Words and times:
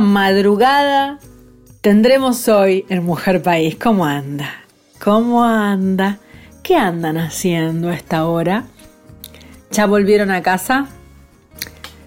Madrugada 0.00 1.20
tendremos 1.80 2.48
hoy 2.48 2.84
en 2.88 3.04
Mujer 3.04 3.40
País. 3.40 3.76
¿Cómo 3.76 4.04
anda? 4.04 4.50
¿Cómo 5.02 5.44
anda? 5.44 6.18
¿Qué 6.64 6.74
andan 6.74 7.18
haciendo 7.18 7.90
a 7.90 7.94
esta 7.94 8.26
hora? 8.26 8.64
¿Ya 9.70 9.86
volvieron 9.86 10.32
a 10.32 10.42
casa? 10.42 10.88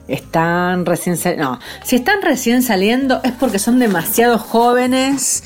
Están 0.08 0.86
recién 0.86 1.18
saliendo. 1.18 1.52
No, 1.52 1.60
si 1.84 1.98
están 1.98 2.22
recién 2.22 2.64
saliendo 2.64 3.20
es 3.24 3.34
porque 3.34 3.60
son 3.60 3.80
demasiado 3.80 4.38
jóvenes 4.40 5.44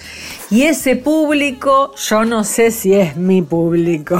y 0.51 0.63
ese 0.63 0.95
público, 0.95 1.95
yo 1.95 2.25
no 2.25 2.43
sé 2.43 2.71
si 2.71 2.93
es 2.93 3.15
mi 3.15 3.41
público. 3.41 4.19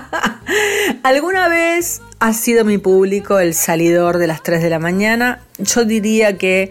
¿Alguna 1.04 1.48
vez 1.48 2.00
ha 2.18 2.32
sido 2.32 2.64
mi 2.64 2.78
público 2.78 3.38
el 3.38 3.54
salidor 3.54 4.18
de 4.18 4.26
las 4.26 4.42
3 4.42 4.62
de 4.62 4.70
la 4.70 4.78
mañana? 4.78 5.42
Yo 5.58 5.84
diría 5.84 6.36
que 6.38 6.70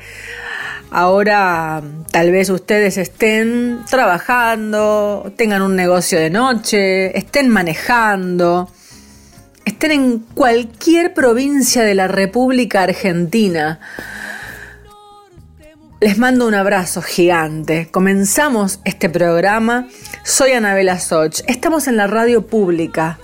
ahora 0.89 1.81
tal 2.11 2.31
vez 2.31 2.49
ustedes 2.49 2.97
estén 2.97 3.79
trabajando, 3.89 5.31
tengan 5.37 5.61
un 5.61 5.77
negocio 5.77 6.19
de 6.19 6.29
noche, 6.29 7.17
estén 7.17 7.47
manejando 7.47 8.69
estén 9.65 9.91
en 9.91 10.19
cualquier 10.19 11.13
provincia 11.13 11.83
de 11.83 11.95
la 11.95 12.07
República 12.07 12.83
Argentina. 12.83 13.79
Les 15.99 16.17
mando 16.17 16.47
un 16.47 16.55
abrazo 16.55 17.01
gigante. 17.01 17.87
Comenzamos 17.91 18.79
este 18.85 19.09
programa. 19.09 19.87
Soy 20.23 20.51
Anabela 20.53 20.99
Soch. 20.99 21.41
Estamos 21.47 21.87
en 21.87 21.95
la 21.97 22.07
radio 22.07 22.47
pública. 22.47 23.19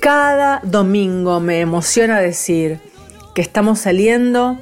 Cada 0.00 0.60
domingo 0.62 1.40
me 1.40 1.60
emociona 1.60 2.20
decir 2.20 2.78
que 3.34 3.42
estamos 3.42 3.80
saliendo 3.80 4.58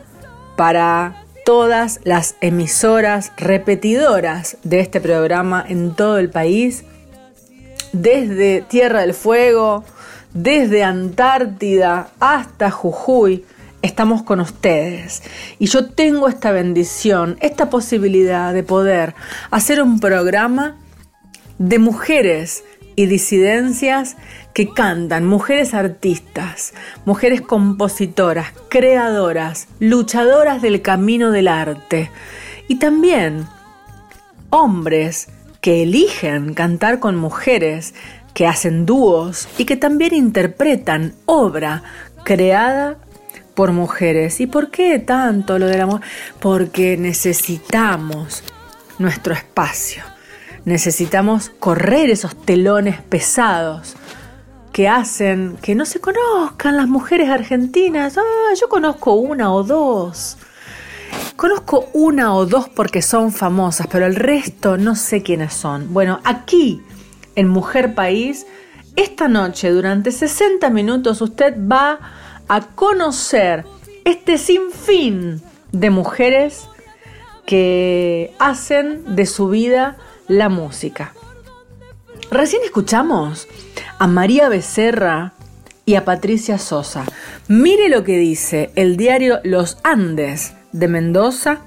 para 0.57 1.25
todas 1.45 2.01
las 2.05 2.37
emisoras 2.41 3.33
repetidoras 3.37 4.57
de 4.63 4.81
este 4.81 5.01
programa 5.01 5.65
en 5.69 5.95
todo 5.95 6.19
el 6.19 6.31
país. 6.31 6.85
Desde 7.93 8.63
Tierra 8.63 9.03
del 9.03 9.13
Fuego, 9.13 9.85
desde 10.35 10.83
Antártida 10.83 12.11
hasta 12.21 12.71
Jujuy, 12.71 13.45
estamos 13.83 14.23
con 14.23 14.41
ustedes. 14.41 15.23
Y 15.59 15.67
yo 15.67 15.91
tengo 15.91 16.29
esta 16.29 16.51
bendición, 16.51 17.37
esta 17.41 17.71
posibilidad 17.71 18.53
de 18.53 18.65
poder 18.65 19.15
hacer 19.51 19.81
un 19.81 20.01
programa 20.01 20.77
de 21.59 21.79
mujeres 21.79 22.65
y 22.97 23.07
disidencias 23.07 24.17
que 24.53 24.69
cantan, 24.73 25.25
mujeres 25.25 25.75
artistas, 25.75 26.75
mujeres 27.05 27.41
compositoras, 27.41 28.53
creadoras, 28.69 29.69
luchadoras 29.81 30.63
del 30.63 30.83
camino 30.83 31.31
del 31.31 31.49
arte. 31.49 32.11
Y 32.69 32.77
también 32.77 33.47
hombres 34.51 35.29
que 35.61 35.83
eligen 35.83 36.55
cantar 36.55 37.01
con 37.01 37.17
mujeres, 37.17 37.95
que 38.35 38.47
hacen 38.47 38.85
dúos 38.85 39.49
y 39.57 39.65
que 39.65 39.77
también 39.77 40.15
interpretan 40.15 41.15
obra 41.25 41.83
creada 42.25 42.99
por 43.55 43.73
mujeres. 43.73 44.41
¿Y 44.41 44.47
por 44.47 44.71
qué 44.71 44.99
tanto 44.99 45.59
lo 45.59 45.67
del 45.67 45.81
amor? 45.81 46.01
Porque 46.41 46.97
necesitamos 46.97 48.43
nuestro 48.99 49.33
espacio. 49.33 50.03
Necesitamos 50.65 51.51
correr 51.61 52.11
esos 52.11 52.37
telones 52.37 53.01
pesados 53.01 53.97
que 54.73 54.89
hacen 54.89 55.57
que 55.63 55.77
no 55.77 55.87
se 55.87 56.01
conozcan 56.01 56.77
las 56.77 56.89
mujeres 56.89 57.29
argentinas. 57.29 58.19
Ah, 58.19 58.55
yo 58.61 58.69
conozco 58.69 59.15
una 59.15 59.53
o 59.53 59.63
dos. 59.63 60.37
Conozco 61.37 61.91
una 61.93 62.35
o 62.35 62.47
dos 62.47 62.69
porque 62.69 63.03
son 63.03 63.31
famosas, 63.31 63.87
pero 63.87 64.07
el 64.07 64.17
resto 64.17 64.77
no 64.77 64.97
sé 64.97 65.23
quiénes 65.23 65.53
son. 65.53 65.93
Bueno, 65.93 66.19
aquí 66.25 66.83
en 67.37 67.49
Mujer 67.49 67.95
País, 67.95 68.47
esta 68.97 69.29
noche 69.29 69.71
durante 69.71 70.13
60 70.13 70.71
minutos 70.71 71.21
usted 71.21 71.55
va 71.57 71.99
a 72.49 72.61
conocer 72.75 73.65
este 74.05 74.39
sinfín 74.39 75.43
de 75.73 75.91
mujeres 75.91 76.69
que 77.47 78.33
hacen 78.39 79.17
de 79.17 79.27
su 79.27 79.49
vida 79.49 79.97
la 80.29 80.49
música. 80.49 81.13
Recién 82.31 82.63
escuchamos 82.65 83.49
a 83.99 84.07
María 84.07 84.49
Becerra 84.49 85.35
y 85.85 85.97
a 85.97 86.05
Patricia 86.05 86.59
Sosa. 86.59 87.05
Mire 87.49 87.89
lo 87.89 88.05
que 88.05 88.19
dice 88.19 88.71
el 88.77 88.97
diario 88.97 89.41
Los 89.45 89.79
Andes 89.83 90.55
de 90.73 90.89
Mendoza 90.89 91.61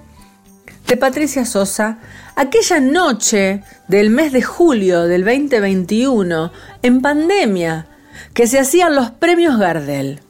de 0.87 0.95
Patricia 0.95 1.45
Sosa 1.45 1.99
aquella 2.35 2.79
noche 2.79 3.61
del 3.89 4.09
mes 4.09 4.31
de 4.31 4.41
julio 4.41 5.03
del 5.03 5.25
2021 5.25 6.51
en 6.81 7.01
pandemia 7.01 7.87
que 8.33 8.47
se 8.47 8.57
hacían 8.57 8.95
los 8.95 9.11
premios 9.11 9.59
Gardel. 9.59 10.21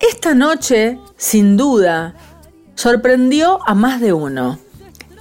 Esta 0.00 0.34
noche, 0.34 0.98
sin 1.18 1.58
duda, 1.58 2.14
sorprendió 2.74 3.58
a 3.66 3.74
más 3.74 4.00
de 4.00 4.14
uno. 4.14 4.58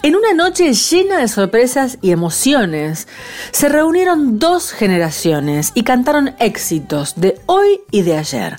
En 0.03 0.15
una 0.15 0.33
noche 0.33 0.73
llena 0.73 1.17
de 1.17 1.27
sorpresas 1.27 1.97
y 2.01 2.11
emociones, 2.11 3.09
se 3.51 3.67
reunieron 3.67 4.39
dos 4.39 4.71
generaciones 4.71 5.71
y 5.73 5.83
cantaron 5.83 6.33
éxitos 6.39 7.15
de 7.17 7.41
hoy 7.45 7.81
y 7.91 8.03
de 8.03 8.15
ayer. 8.15 8.57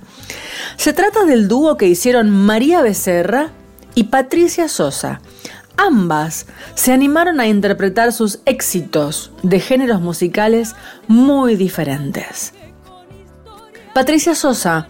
Se 0.76 0.92
trata 0.92 1.24
del 1.24 1.48
dúo 1.48 1.78
que 1.78 1.86
hicieron 1.86 2.28
María 2.28 2.82
Becerra 2.82 3.50
y 3.98 4.04
Patricia 4.04 4.68
Sosa. 4.68 5.20
Ambas 5.76 6.46
se 6.76 6.92
animaron 6.92 7.40
a 7.40 7.48
interpretar 7.48 8.12
sus 8.12 8.38
éxitos 8.44 9.32
de 9.42 9.58
géneros 9.58 10.00
musicales 10.00 10.76
muy 11.08 11.56
diferentes. 11.56 12.52
Patricia 13.94 14.36
Sosa 14.36 14.86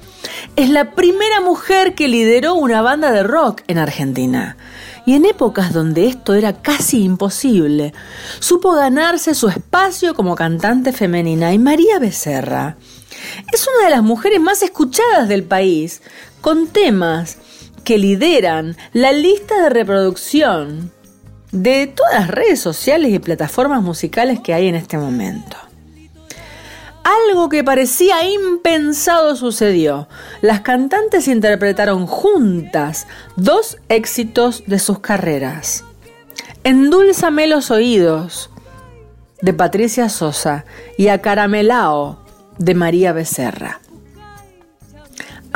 es 0.56 0.68
la 0.68 0.90
primera 0.90 1.40
mujer 1.40 1.94
que 1.94 2.06
lideró 2.06 2.52
una 2.52 2.82
banda 2.82 3.10
de 3.10 3.22
rock 3.22 3.62
en 3.66 3.78
Argentina. 3.78 4.58
Y 5.06 5.14
en 5.14 5.24
épocas 5.24 5.72
donde 5.72 6.06
esto 6.06 6.34
era 6.34 6.60
casi 6.60 7.02
imposible, 7.02 7.94
supo 8.40 8.72
ganarse 8.72 9.34
su 9.34 9.48
espacio 9.48 10.12
como 10.12 10.36
cantante 10.36 10.92
femenina. 10.92 11.54
Y 11.54 11.58
María 11.58 11.98
Becerra 11.98 12.76
es 13.54 13.66
una 13.66 13.86
de 13.86 13.90
las 13.90 14.02
mujeres 14.02 14.38
más 14.38 14.62
escuchadas 14.62 15.28
del 15.28 15.44
país, 15.44 16.02
con 16.42 16.66
temas 16.66 17.38
que 17.84 17.98
lideran 17.98 18.76
la 18.92 19.12
lista 19.12 19.62
de 19.62 19.70
reproducción 19.70 20.92
de 21.52 21.86
todas 21.86 22.14
las 22.14 22.28
redes 22.28 22.60
sociales 22.60 23.12
y 23.12 23.18
plataformas 23.18 23.82
musicales 23.82 24.40
que 24.40 24.54
hay 24.54 24.68
en 24.68 24.74
este 24.74 24.98
momento. 24.98 25.56
Algo 27.30 27.48
que 27.48 27.64
parecía 27.64 28.28
impensado 28.28 29.34
sucedió. 29.34 30.08
Las 30.42 30.60
cantantes 30.60 31.26
interpretaron 31.26 32.06
juntas 32.06 33.06
dos 33.36 33.78
éxitos 33.88 34.64
de 34.66 34.78
sus 34.78 34.98
carreras. 34.98 35.84
Endulzame 36.64 37.46
los 37.46 37.70
oídos 37.70 38.50
de 39.40 39.54
Patricia 39.54 40.10
Sosa 40.10 40.66
y 40.98 41.08
Acaramelao 41.08 42.18
de 42.58 42.74
María 42.74 43.12
Becerra. 43.12 43.80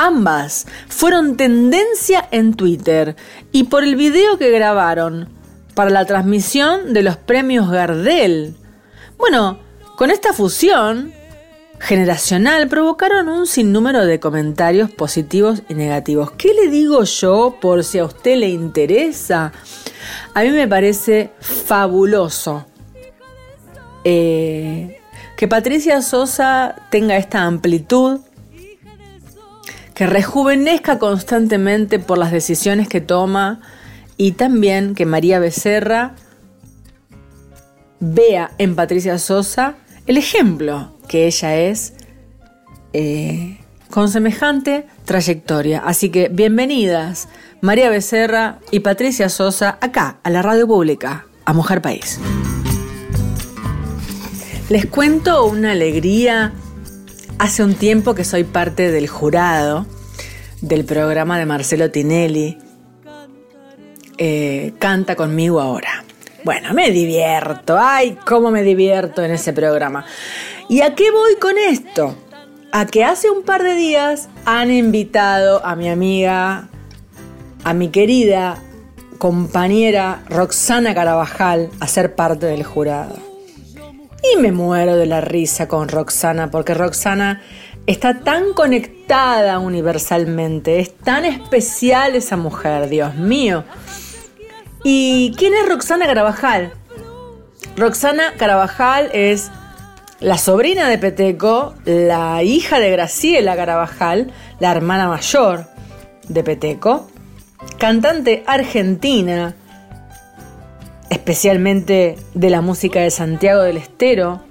Ambas 0.05 0.67
fueron 0.89 1.37
tendencia 1.37 2.27
en 2.29 2.55
Twitter 2.55 3.15
y 3.53 3.63
por 3.63 3.85
el 3.85 3.95
video 3.95 4.37
que 4.37 4.51
grabaron 4.51 5.29
para 5.75 5.91
la 5.91 6.03
transmisión 6.03 6.91
de 6.91 7.03
los 7.03 7.15
premios 7.15 7.71
Gardel. 7.71 8.57
Bueno, 9.17 9.59
con 9.95 10.11
esta 10.11 10.33
fusión, 10.33 11.13
generacional 11.79 12.67
provocaron 12.67 13.29
un 13.29 13.47
sinnúmero 13.47 14.05
de 14.05 14.19
comentarios 14.19 14.91
positivos 14.91 15.63
y 15.69 15.73
negativos. 15.73 16.31
¿Qué 16.31 16.53
le 16.53 16.67
digo 16.67 17.05
yo 17.05 17.55
por 17.61 17.85
si 17.85 17.99
a 17.99 18.03
usted 18.03 18.35
le 18.35 18.49
interesa? 18.49 19.53
A 20.33 20.43
mí 20.43 20.49
me 20.49 20.67
parece 20.67 21.31
fabuloso 21.39 22.65
eh, 24.03 24.99
que 25.37 25.47
Patricia 25.47 26.01
Sosa 26.01 26.75
tenga 26.89 27.15
esta 27.15 27.43
amplitud, 27.43 28.19
que 29.93 30.07
rejuvenezca 30.07 30.99
constantemente 30.99 31.99
por 31.99 32.17
las 32.17 32.31
decisiones 32.31 32.87
que 32.87 33.01
toma 33.01 33.61
y 34.17 34.33
también 34.33 34.95
que 34.95 35.05
María 35.05 35.39
Becerra 35.39 36.15
vea 37.99 38.51
en 38.57 38.75
Patricia 38.75 39.17
Sosa 39.17 39.75
el 40.05 40.17
ejemplo 40.17 40.91
que 41.07 41.27
ella 41.27 41.55
es 41.55 41.93
eh, 42.93 43.59
con 43.89 44.09
semejante 44.09 44.87
trayectoria. 45.05 45.83
Así 45.85 46.09
que 46.09 46.29
bienvenidas 46.29 47.27
María 47.61 47.89
Becerra 47.89 48.59
y 48.71 48.81
Patricia 48.81 49.29
Sosa 49.29 49.77
acá 49.79 50.17
a 50.23 50.29
la 50.29 50.41
radio 50.41 50.67
pública, 50.67 51.25
a 51.45 51.53
Mujer 51.53 51.81
País. 51.81 52.19
Les 54.69 54.85
cuento 54.85 55.45
una 55.45 55.71
alegría. 55.71 56.53
Hace 57.43 57.61
un 57.61 57.75
tiempo 57.75 58.15
que 58.15 58.23
soy 58.23 58.45
parte 58.45 58.89
del 58.89 59.09
jurado 59.09 59.85
del 60.61 60.85
programa 60.85 61.37
de 61.37 61.45
Marcelo 61.45 61.91
Tinelli. 61.91 62.57
Eh, 64.17 64.71
canta 64.79 65.17
conmigo 65.17 65.59
ahora. 65.59 66.05
Bueno, 66.45 66.73
me 66.73 66.89
divierto. 66.91 67.77
Ay, 67.77 68.17
cómo 68.25 68.49
me 68.49 68.63
divierto 68.63 69.25
en 69.25 69.31
ese 69.31 69.51
programa. 69.51 70.05
¿Y 70.69 70.83
a 70.83 70.95
qué 70.95 71.11
voy 71.11 71.35
con 71.35 71.57
esto? 71.57 72.15
A 72.71 72.85
que 72.85 73.03
hace 73.03 73.29
un 73.29 73.43
par 73.43 73.61
de 73.61 73.75
días 73.75 74.29
han 74.45 74.71
invitado 74.71 75.65
a 75.65 75.75
mi 75.75 75.89
amiga, 75.89 76.69
a 77.65 77.73
mi 77.73 77.89
querida 77.89 78.57
compañera 79.17 80.23
Roxana 80.29 80.95
Carabajal 80.95 81.71
a 81.81 81.89
ser 81.89 82.15
parte 82.15 82.45
del 82.45 82.63
jurado. 82.63 83.22
Y 84.31 84.37
me 84.37 84.51
muero 84.51 84.95
de 84.95 85.05
la 85.05 85.19
risa 85.19 85.67
con 85.67 85.89
Roxana 85.89 86.49
porque 86.49 86.73
Roxana 86.73 87.41
está 87.85 88.21
tan 88.21 88.53
conectada 88.53 89.59
universalmente, 89.59 90.79
es 90.79 90.95
tan 90.97 91.25
especial 91.25 92.15
esa 92.15 92.37
mujer, 92.37 92.87
Dios 92.87 93.15
mío. 93.15 93.65
¿Y 94.83 95.33
quién 95.37 95.53
es 95.53 95.67
Roxana 95.67 96.05
Carabajal? 96.05 96.73
Roxana 97.75 98.33
Carabajal 98.37 99.09
es 99.13 99.51
la 100.19 100.37
sobrina 100.37 100.87
de 100.87 100.97
Peteco, 100.97 101.73
la 101.83 102.43
hija 102.43 102.79
de 102.79 102.91
Graciela 102.91 103.57
Carabajal, 103.57 104.31
la 104.59 104.71
hermana 104.71 105.09
mayor 105.09 105.65
de 106.29 106.43
Peteco, 106.43 107.09
cantante 107.77 108.43
argentina, 108.47 109.55
especialmente 111.13 112.17
de 112.33 112.49
la 112.49 112.61
música 112.61 112.99
de 112.99 113.11
Santiago 113.11 113.61
del 113.61 113.77
Estero, 113.77 114.41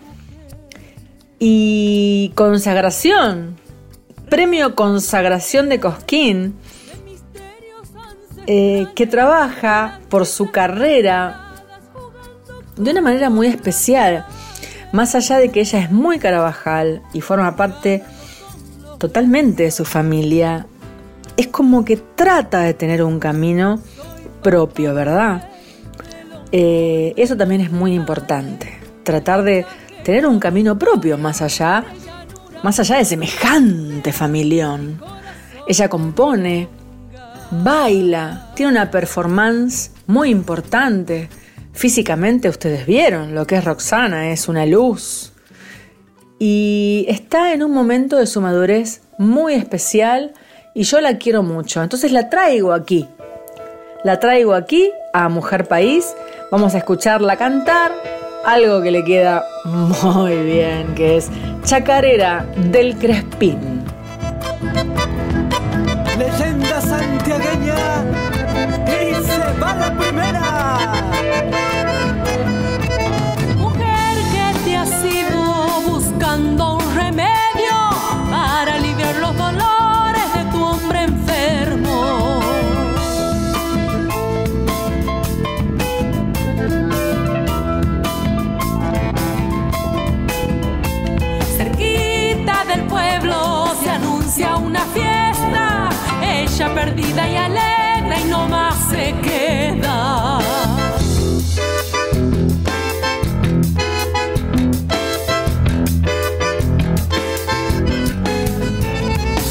y 1.39 2.33
consagración, 2.37 3.57
premio 4.31 4.77
consagración 4.77 5.69
de 5.69 5.81
Cosquín, 5.81 6.55
eh, 8.47 8.87
que 8.95 9.09
trabaja 9.09 9.99
por 10.09 10.25
su 10.25 10.53
carrera 10.53 11.53
de 12.77 12.93
una 12.93 13.01
manera 13.01 13.29
muy 13.29 13.49
especial. 13.49 14.25
Más 14.93 15.17
allá 15.17 15.39
de 15.39 15.49
que 15.49 15.61
ella 15.61 15.81
es 15.81 15.91
muy 15.91 16.21
carabajal 16.21 17.03
y 17.13 17.21
forma 17.21 17.57
parte 17.57 18.05
totalmente 18.99 19.65
de 19.65 19.73
su 19.73 19.85
familia, 19.85 20.67
es 21.37 21.49
como 21.49 21.85
que 21.85 21.97
trata 21.97 22.61
de 22.61 22.75
tener 22.75 23.03
un 23.03 23.19
camino 23.19 23.81
propio, 24.43 24.95
¿verdad? 24.95 25.52
Eh, 26.53 27.15
eso 27.17 27.37
también 27.37 27.63
es 27.63 27.73
muy 27.73 27.95
importante. 27.95 28.79
Tratar 29.03 29.43
de 29.43 29.65
tener 30.05 30.27
un 30.27 30.39
camino 30.39 30.79
propio 30.79 31.17
más 31.17 31.41
allá, 31.41 31.85
más 32.63 32.79
allá 32.79 32.99
de 32.99 33.05
semejante 33.05 34.13
familión. 34.13 35.01
Ella 35.67 35.89
compone, 35.89 36.69
baila, 37.51 38.53
tiene 38.55 38.73
una 38.73 38.91
performance 38.91 39.93
muy 40.07 40.31
importante. 40.31 41.29
Físicamente 41.73 42.49
ustedes 42.49 42.87
vieron 42.87 43.35
lo 43.35 43.47
que 43.47 43.57
es 43.57 43.65
Roxana, 43.65 44.31
es 44.31 44.49
una 44.49 44.67
luz. 44.67 45.33
Y 46.39 47.07
está 47.09 47.55
en 47.55 47.63
un 47.63 47.73
momento 47.73 48.17
de 48.17 48.27
su 48.27 48.41
madurez 48.41 49.03
muy 49.17 49.55
especial 49.55 50.35
y 50.75 50.83
yo 50.83 51.01
la 51.01 51.17
quiero 51.17 51.43
mucho. 51.43 51.83
Entonces 51.83 52.13
la 52.13 52.29
traigo 52.29 52.73
aquí. 52.73 53.09
La 54.05 54.19
traigo 54.19 54.55
aquí 54.55 54.93
a 55.13 55.29
Mujer 55.29 55.69
País. 55.69 56.17
Vamos 56.51 56.75
a 56.75 56.79
escucharla 56.79 57.37
cantar 57.37 57.93
algo 58.45 58.83
que 58.83 58.91
le 58.91 59.05
queda 59.05 59.45
muy 59.65 60.37
bien, 60.43 60.95
que 60.97 61.19
es 61.19 61.31
Chacarera 61.65 62.45
del 62.57 62.97
Crespín. 62.97 63.85
Perdida 96.75 97.29
y 97.29 97.37
alegre 97.37 98.21
y 98.21 98.25
no 98.29 98.47
más 98.49 98.75
se 98.91 99.15
queda. 99.23 100.39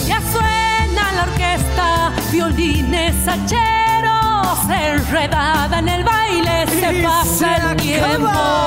Ya 0.08 0.22
suena 0.32 1.12
la 1.16 1.24
orquesta, 1.24 2.12
violines 2.32 3.28
hacheros, 3.28 4.60
enredada 4.70 5.80
en 5.80 5.90
el 5.90 6.04
baile 6.04 6.68
se 6.68 7.04
pasa 7.04 7.56
el 7.58 7.76
tiempo. 7.78 8.62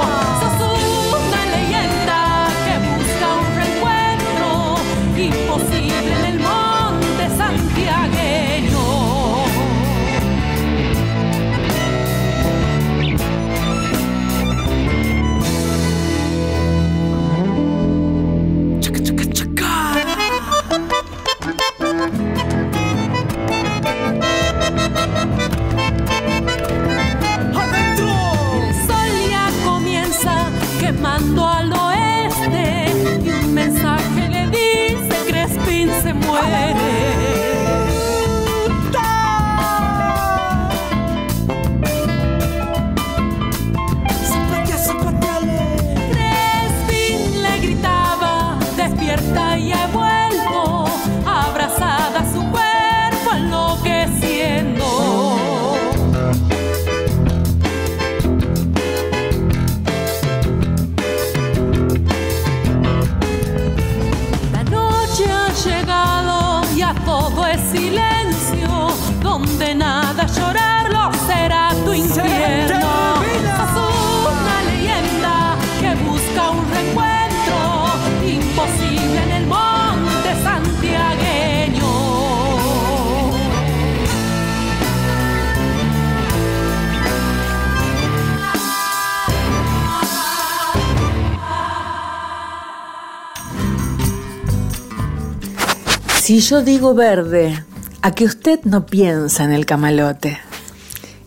Si 96.24 96.40
yo 96.40 96.62
digo 96.62 96.94
verde, 96.94 97.66
a 98.00 98.12
que 98.12 98.24
usted 98.24 98.60
no 98.64 98.86
piensa 98.86 99.44
en 99.44 99.52
el 99.52 99.66
camalote. 99.66 100.38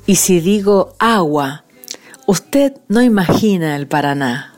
Y 0.07 0.15
si 0.15 0.39
digo 0.39 0.95
agua, 0.97 1.65
usted 2.25 2.73
no 2.87 3.03
imagina 3.03 3.75
el 3.75 3.85
Paraná. 3.85 4.55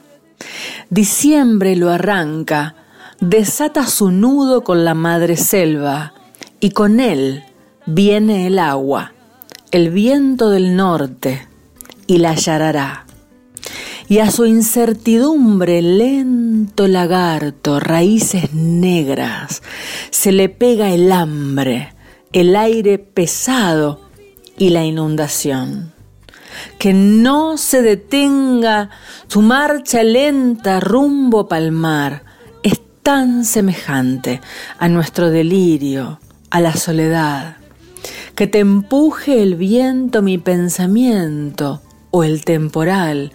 Diciembre 0.90 1.76
lo 1.76 1.90
arranca, 1.90 2.76
desata 3.20 3.86
su 3.86 4.12
nudo 4.12 4.64
con 4.64 4.86
la 4.86 4.94
madre 4.94 5.36
selva, 5.36 6.14
y 6.62 6.70
con 6.70 7.02
él 7.02 7.44
viene 7.86 8.48
el 8.48 8.60
agua, 8.60 9.12
el 9.72 9.90
viento 9.90 10.52
del 10.52 10.78
norte, 10.78 11.50
y 12.08 12.20
la 12.20 12.34
yarará 12.36 13.09
y 14.10 14.18
a 14.20 14.32
su 14.32 14.48
incertidumbre 14.48 15.84
lento 15.84 16.88
lagarto, 16.88 17.80
raíces 17.80 18.56
negras, 18.56 19.62
se 20.10 20.32
le 20.32 20.50
pega 20.50 20.90
el 20.90 21.12
hambre, 21.12 21.94
el 22.34 22.56
aire 22.56 22.98
pesado 22.98 24.02
y 24.58 24.72
la 24.72 24.84
inundación. 24.84 25.94
Que 26.80 26.92
no 26.92 27.58
se 27.58 27.84
detenga 27.84 28.90
su 29.28 29.44
marcha 29.44 30.02
lenta 30.02 30.80
rumbo 30.80 31.48
palmar, 31.48 32.24
es 32.64 32.82
tan 33.04 33.46
semejante 33.46 34.42
a 34.80 34.90
nuestro 34.90 35.30
delirio, 35.30 36.20
a 36.50 36.60
la 36.62 36.76
soledad, 36.76 37.58
que 38.34 38.48
te 38.48 38.58
empuje 38.58 39.44
el 39.44 39.54
viento 39.54 40.24
mi 40.24 40.40
pensamiento 40.40 41.84
o 42.10 42.24
el 42.24 42.44
temporal, 42.44 43.32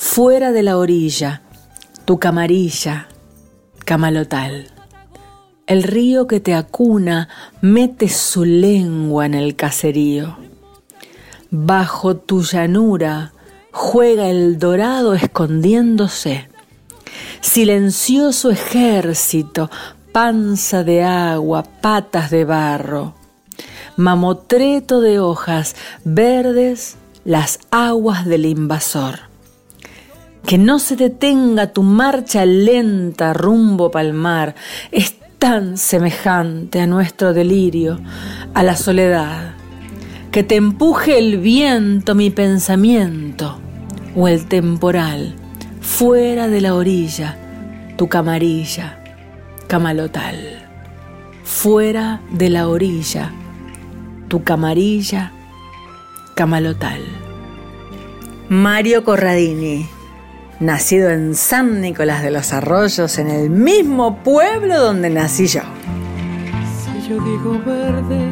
fuera 0.00 0.50
de 0.50 0.62
la 0.62 0.78
orilla, 0.78 1.42
tu 2.06 2.18
camarilla, 2.18 3.06
camalotal. 3.84 4.68
El 5.66 5.82
río 5.82 6.26
que 6.26 6.40
te 6.40 6.54
acuna 6.54 7.28
mete 7.60 8.08
su 8.08 8.46
lengua 8.46 9.26
en 9.26 9.34
el 9.34 9.56
caserío. 9.56 10.38
Bajo 11.50 12.16
tu 12.16 12.42
llanura 12.42 13.32
juega 13.72 14.30
el 14.30 14.58
dorado 14.58 15.12
escondiéndose. 15.12 16.48
Silencioso 17.42 18.50
ejército, 18.50 19.70
panza 20.12 20.82
de 20.82 21.04
agua, 21.04 21.62
patas 21.82 22.30
de 22.30 22.46
barro. 22.46 23.14
Mamotreto 23.98 25.02
de 25.02 25.20
hojas 25.20 25.76
verdes, 26.04 26.96
las 27.22 27.58
aguas 27.70 28.24
del 28.24 28.46
invasor 28.46 29.29
que 30.46 30.58
no 30.58 30.78
se 30.78 30.96
detenga 30.96 31.72
tu 31.72 31.82
marcha 31.82 32.44
lenta 32.44 33.32
rumbo 33.32 33.90
palmar, 33.90 34.54
es 34.90 35.16
tan 35.38 35.78
semejante 35.78 36.80
a 36.80 36.86
nuestro 36.86 37.32
delirio, 37.32 37.98
a 38.54 38.62
la 38.62 38.76
soledad, 38.76 39.54
que 40.30 40.42
te 40.42 40.56
empuje 40.56 41.18
el 41.18 41.38
viento 41.38 42.14
mi 42.14 42.30
pensamiento 42.30 43.58
o 44.14 44.28
el 44.28 44.46
temporal, 44.46 45.34
fuera 45.80 46.48
de 46.48 46.60
la 46.60 46.74
orilla, 46.74 47.36
tu 47.96 48.08
camarilla, 48.08 49.02
camalotal, 49.66 50.36
fuera 51.44 52.20
de 52.32 52.50
la 52.50 52.68
orilla, 52.68 53.32
tu 54.28 54.44
camarilla, 54.44 55.32
camalotal. 56.34 57.00
Mario 58.48 59.04
Corradini 59.04 59.86
nacido 60.60 61.08
en 61.08 61.34
San 61.34 61.80
Nicolás 61.80 62.22
de 62.22 62.30
los 62.30 62.52
Arroyos, 62.52 63.18
en 63.18 63.28
el 63.28 63.48
mismo 63.48 64.18
pueblo 64.22 64.78
donde 64.78 65.08
nací 65.08 65.46
yo. 65.46 65.62
Si 66.82 67.08
yo 67.08 67.14
digo 67.24 67.58
verde, 67.64 68.28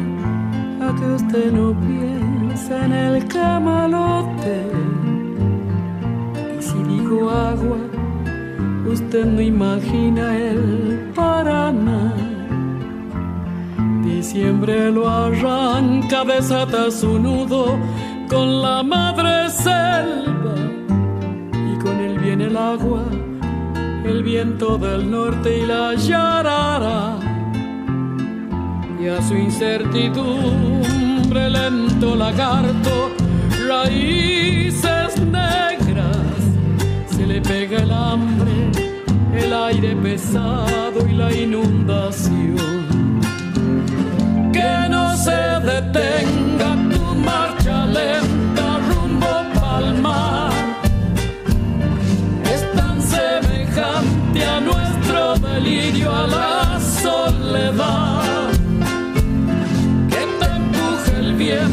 a 0.79 0.95
que 0.95 1.05
usted 1.05 1.51
no 1.51 1.75
piensa 1.81 2.85
en 2.85 2.93
el 2.93 3.27
camalote. 3.27 4.63
Y 6.57 6.61
si 6.61 6.83
digo 6.83 7.31
agua, 7.31 7.77
usted 8.85 9.25
no 9.25 9.41
imagina 9.41 10.37
el 10.37 11.11
Paraná. 11.15 12.13
Diciembre 14.03 14.91
lo 14.91 15.09
arranca, 15.09 16.23
desata 16.25 16.91
su 16.91 17.17
nudo 17.17 17.79
con 18.29 18.61
la 18.61 18.83
madre 18.83 19.49
selva 19.49 20.58
el 22.41 22.57
agua, 22.57 23.05
el 24.05 24.23
viento 24.23 24.77
del 24.77 25.09
norte 25.09 25.59
y 25.59 25.65
la 25.65 25.95
yarara. 25.95 27.17
Y 29.01 29.07
a 29.07 29.19
su 29.21 29.35
incertidumbre 29.35 31.49
lento 31.49 32.15
lagarto, 32.15 33.11
raíces 33.67 35.19
negras, 35.21 36.17
se 37.07 37.25
le 37.25 37.41
pega 37.41 37.79
el 37.79 37.91
hambre, 37.91 38.71
el 39.33 39.53
aire 39.53 39.95
pesado 39.95 41.07
y 41.09 41.13
la 41.13 41.33
inundación. 41.33 42.57
Que 44.51 44.89
no 44.89 45.15
se 45.15 45.31
detenga 45.31 46.68
a 56.03 56.27
la 56.27 56.79
soledad. 56.79 58.49
Que 60.09 60.25
te 60.39 60.45
empuje 60.45 61.19
el 61.19 61.33
bien, 61.35 61.71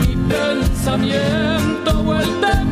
mi 0.00 0.16
pensamiento 0.28 2.02
vuelve. 2.02 2.65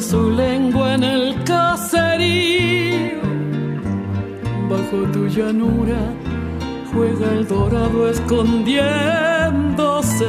su 0.00 0.30
lengua 0.30 0.94
en 0.94 1.04
el 1.04 1.44
caserío. 1.44 3.20
Bajo 4.68 5.02
tu 5.12 5.26
llanura 5.26 5.98
juega 6.92 7.32
el 7.32 7.46
dorado 7.46 8.08
escondiéndose. 8.08 10.28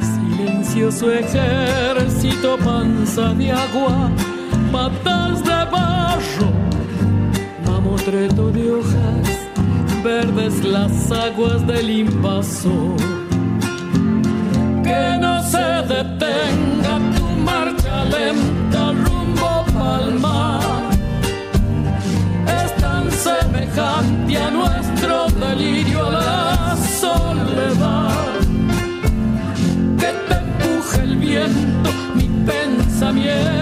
Silencioso 0.00 1.12
ejército, 1.12 2.58
panza 2.64 3.32
de 3.34 3.52
agua, 3.52 4.10
matas 4.72 5.44
de 5.44 5.50
barro, 5.50 6.50
mamotreto 7.66 8.50
de 8.50 8.72
hojas, 8.72 9.48
verdes 10.02 10.64
las 10.64 11.12
aguas 11.12 11.64
del 11.66 11.90
invasor 11.90 13.21
yeah. 33.32 33.61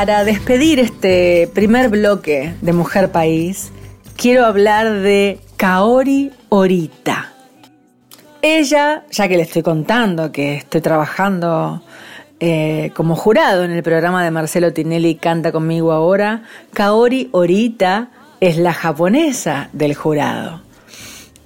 Para 0.00 0.24
despedir 0.24 0.78
este 0.78 1.50
primer 1.52 1.90
bloque 1.90 2.54
de 2.62 2.72
Mujer 2.72 3.12
País, 3.12 3.70
quiero 4.16 4.46
hablar 4.46 5.00
de 5.00 5.38
Kaori 5.58 6.32
Orita. 6.48 7.34
Ella, 8.40 9.04
ya 9.10 9.28
que 9.28 9.36
le 9.36 9.42
estoy 9.42 9.60
contando 9.60 10.32
que 10.32 10.54
estoy 10.54 10.80
trabajando 10.80 11.82
eh, 12.40 12.92
como 12.96 13.14
jurado 13.14 13.62
en 13.62 13.72
el 13.72 13.82
programa 13.82 14.24
de 14.24 14.30
Marcelo 14.30 14.72
Tinelli 14.72 15.16
Canta 15.16 15.52
conmigo 15.52 15.92
ahora, 15.92 16.44
Kaori 16.72 17.28
Orita 17.32 18.08
es 18.40 18.56
la 18.56 18.72
japonesa 18.72 19.68
del 19.74 19.94
jurado. 19.94 20.62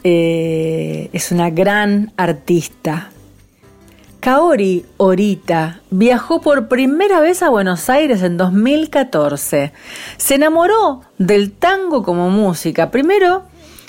Eh, 0.04 1.10
es 1.12 1.32
una 1.32 1.50
gran 1.50 2.12
artista. 2.16 3.10
Kaori 4.24 4.86
Orita 4.96 5.82
viajó 5.90 6.40
por 6.40 6.66
primera 6.66 7.20
vez 7.20 7.42
a 7.42 7.50
Buenos 7.50 7.90
Aires 7.90 8.22
en 8.22 8.38
2014. 8.38 9.70
Se 10.16 10.34
enamoró 10.34 11.02
del 11.18 11.52
tango 11.52 12.02
como 12.02 12.30
música. 12.30 12.90
Primero 12.90 13.42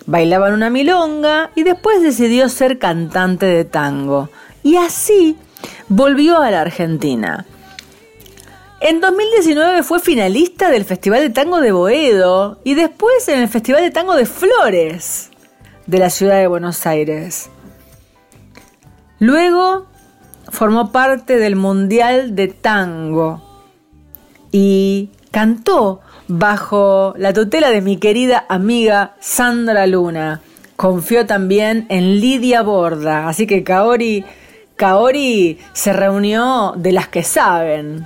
bailaba 0.05 0.49
en 0.49 0.55
una 0.55 0.69
milonga 0.69 1.51
y 1.55 1.63
después 1.63 2.03
decidió 2.03 2.49
ser 2.49 2.79
cantante 2.79 3.45
de 3.45 3.63
tango. 3.63 4.29
Y 4.61 4.75
así 4.75 5.37
volvió 5.87 6.41
a 6.41 6.51
la 6.51 6.59
Argentina. 6.59 7.45
En 8.81 8.99
2019 8.99 9.83
fue 9.83 10.01
finalista 10.01 10.69
del 10.69 10.83
Festival 10.83 11.21
de 11.21 11.29
Tango 11.29 11.61
de 11.61 11.71
Boedo 11.71 12.59
y 12.65 12.73
después 12.73 13.29
en 13.29 13.39
el 13.39 13.47
Festival 13.47 13.83
de 13.83 13.91
Tango 13.91 14.15
de 14.15 14.25
Flores 14.25 15.31
de 15.87 15.97
la 15.97 16.09
ciudad 16.09 16.39
de 16.39 16.47
Buenos 16.47 16.85
Aires. 16.85 17.49
Luego 19.19 19.94
formó 20.49 20.91
parte 20.91 21.37
del 21.37 21.55
Mundial 21.55 22.35
de 22.35 22.47
Tango 22.47 23.41
y 24.51 25.09
cantó 25.31 26.01
bajo 26.27 27.13
la 27.17 27.33
tutela 27.33 27.69
de 27.69 27.81
mi 27.81 27.97
querida 27.97 28.45
amiga 28.49 29.15
Sandra 29.19 29.85
Luna. 29.87 30.41
Confió 30.75 31.25
también 31.25 31.85
en 31.89 32.19
Lidia 32.19 32.61
Borda, 32.61 33.27
así 33.27 33.47
que 33.47 33.63
Kaori 33.63 34.25
se 35.73 35.93
reunió 35.93 36.73
de 36.75 36.91
las 36.91 37.07
que 37.07 37.23
saben 37.23 38.05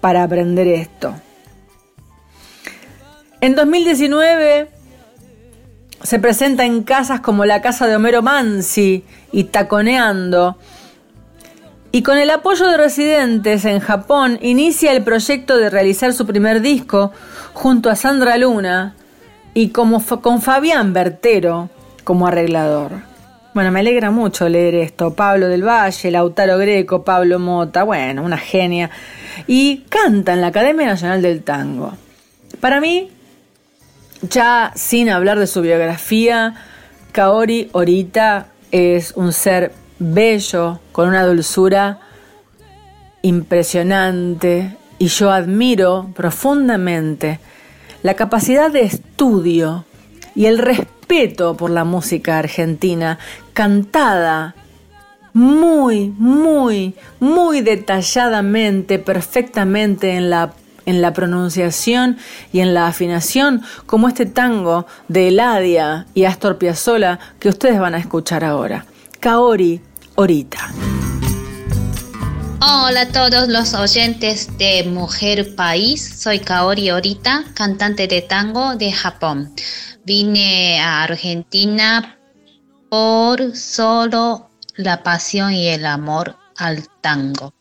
para 0.00 0.22
aprender 0.22 0.66
esto. 0.66 1.14
En 3.40 3.54
2019 3.54 4.68
se 6.02 6.18
presenta 6.18 6.64
en 6.64 6.82
casas 6.82 7.20
como 7.20 7.44
la 7.44 7.62
casa 7.62 7.86
de 7.86 7.96
Homero 7.96 8.22
Mansi 8.22 9.04
y 9.32 9.44
Taconeando. 9.44 10.56
Y 11.94 12.02
con 12.02 12.16
el 12.16 12.30
apoyo 12.30 12.66
de 12.68 12.78
residentes 12.78 13.66
en 13.66 13.78
Japón 13.78 14.38
inicia 14.40 14.92
el 14.92 15.04
proyecto 15.04 15.58
de 15.58 15.68
realizar 15.68 16.14
su 16.14 16.26
primer 16.26 16.62
disco 16.62 17.12
junto 17.52 17.90
a 17.90 17.96
Sandra 17.96 18.38
Luna 18.38 18.94
y 19.52 19.68
como, 19.68 20.02
con 20.22 20.40
Fabián 20.40 20.94
Bertero 20.94 21.68
como 22.02 22.26
arreglador. 22.26 22.92
Bueno, 23.52 23.70
me 23.70 23.80
alegra 23.80 24.10
mucho 24.10 24.48
leer 24.48 24.74
esto. 24.74 25.12
Pablo 25.12 25.48
del 25.48 25.68
Valle, 25.68 26.10
Lautaro 26.10 26.56
Greco, 26.56 27.04
Pablo 27.04 27.38
Mota, 27.38 27.82
bueno, 27.82 28.22
una 28.22 28.38
genia. 28.38 28.88
Y 29.46 29.84
canta 29.90 30.32
en 30.32 30.40
la 30.40 30.46
Academia 30.46 30.86
Nacional 30.86 31.20
del 31.20 31.42
Tango. 31.42 31.92
Para 32.60 32.80
mí, 32.80 33.10
ya 34.22 34.72
sin 34.74 35.10
hablar 35.10 35.38
de 35.38 35.46
su 35.46 35.60
biografía, 35.60 36.54
Kaori 37.12 37.68
Orita 37.72 38.46
es 38.70 39.12
un 39.14 39.34
ser 39.34 39.81
bello, 40.02 40.80
con 40.92 41.08
una 41.08 41.24
dulzura 41.24 42.00
impresionante 43.22 44.76
y 44.98 45.06
yo 45.06 45.30
admiro 45.30 46.10
profundamente 46.14 47.40
la 48.02 48.14
capacidad 48.14 48.70
de 48.70 48.82
estudio 48.82 49.84
y 50.34 50.46
el 50.46 50.58
respeto 50.58 51.56
por 51.56 51.70
la 51.70 51.84
música 51.84 52.38
argentina 52.38 53.18
cantada 53.52 54.54
muy, 55.32 56.12
muy, 56.18 56.94
muy 57.20 57.60
detalladamente, 57.62 58.98
perfectamente 58.98 60.12
en 60.12 60.30
la, 60.30 60.52
en 60.84 61.00
la 61.00 61.12
pronunciación 61.12 62.18
y 62.52 62.60
en 62.60 62.74
la 62.74 62.86
afinación, 62.86 63.62
como 63.86 64.08
este 64.08 64.26
tango 64.26 64.86
de 65.08 65.28
Eladia 65.28 66.06
y 66.14 66.24
Astor 66.24 66.58
Piazzolla 66.58 67.18
que 67.38 67.48
ustedes 67.48 67.78
van 67.78 67.94
a 67.94 67.98
escuchar 67.98 68.44
ahora. 68.44 68.84
Kaori, 69.20 69.80
ahorita. 70.16 70.72
Hola 72.60 73.02
a 73.02 73.08
todos 73.08 73.48
los 73.48 73.74
oyentes 73.74 74.56
de 74.56 74.84
Mujer 74.84 75.54
País, 75.56 76.20
soy 76.20 76.38
Kaori 76.38 76.90
Orita, 76.90 77.44
cantante 77.54 78.06
de 78.06 78.22
tango 78.22 78.76
de 78.76 78.92
Japón. 78.92 79.52
Vine 80.04 80.80
a 80.80 81.02
Argentina 81.02 82.18
por 82.88 83.56
solo 83.56 84.50
la 84.76 85.02
pasión 85.02 85.52
y 85.52 85.68
el 85.68 85.86
amor 85.86 86.36
al 86.56 86.86
tango. 87.00 87.54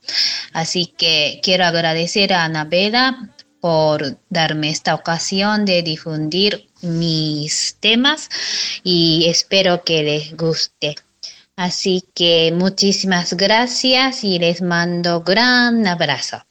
Así 0.53 0.85
que 0.85 1.39
quiero 1.43 1.65
agradecer 1.65 2.33
a 2.33 2.43
Anabela 2.43 3.29
por 3.59 4.17
darme 4.29 4.69
esta 4.69 4.95
ocasión 4.95 5.65
de 5.65 5.83
difundir 5.83 6.67
mis 6.81 7.77
temas 7.79 8.29
y 8.83 9.25
espero 9.27 9.83
que 9.83 10.03
les 10.03 10.35
guste. 10.35 10.95
Así 11.57 12.03
que 12.15 12.53
muchísimas 12.53 13.33
gracias 13.33 14.23
y 14.23 14.39
les 14.39 14.61
mando 14.61 15.21
gran 15.21 15.85
abrazo. 15.85 16.43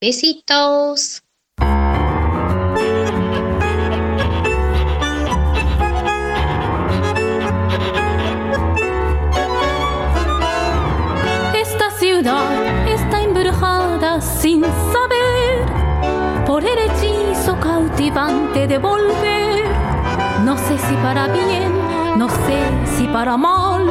Besitos. 0.00 1.24
está 12.86 13.22
embrujada 13.22 14.20
sin 14.20 14.62
saber 14.62 16.44
por 16.46 16.64
el 16.64 16.78
hechizo 16.78 17.58
cautivante 17.60 18.66
de 18.66 18.78
volver. 18.78 19.64
No 20.44 20.56
sé 20.56 20.78
si 20.78 20.94
para 20.96 21.28
bien, 21.28 21.72
no 22.16 22.28
sé 22.28 22.96
si 22.96 23.06
para 23.08 23.36
mal. 23.36 23.90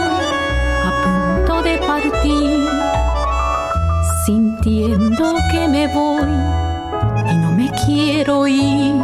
sintiendo 4.25 5.35
que 5.51 5.67
me 5.67 5.87
voy 5.87 6.31
y 7.31 7.35
no 7.37 7.51
me 7.51 7.71
quiero 7.85 8.47
ir. 8.47 8.95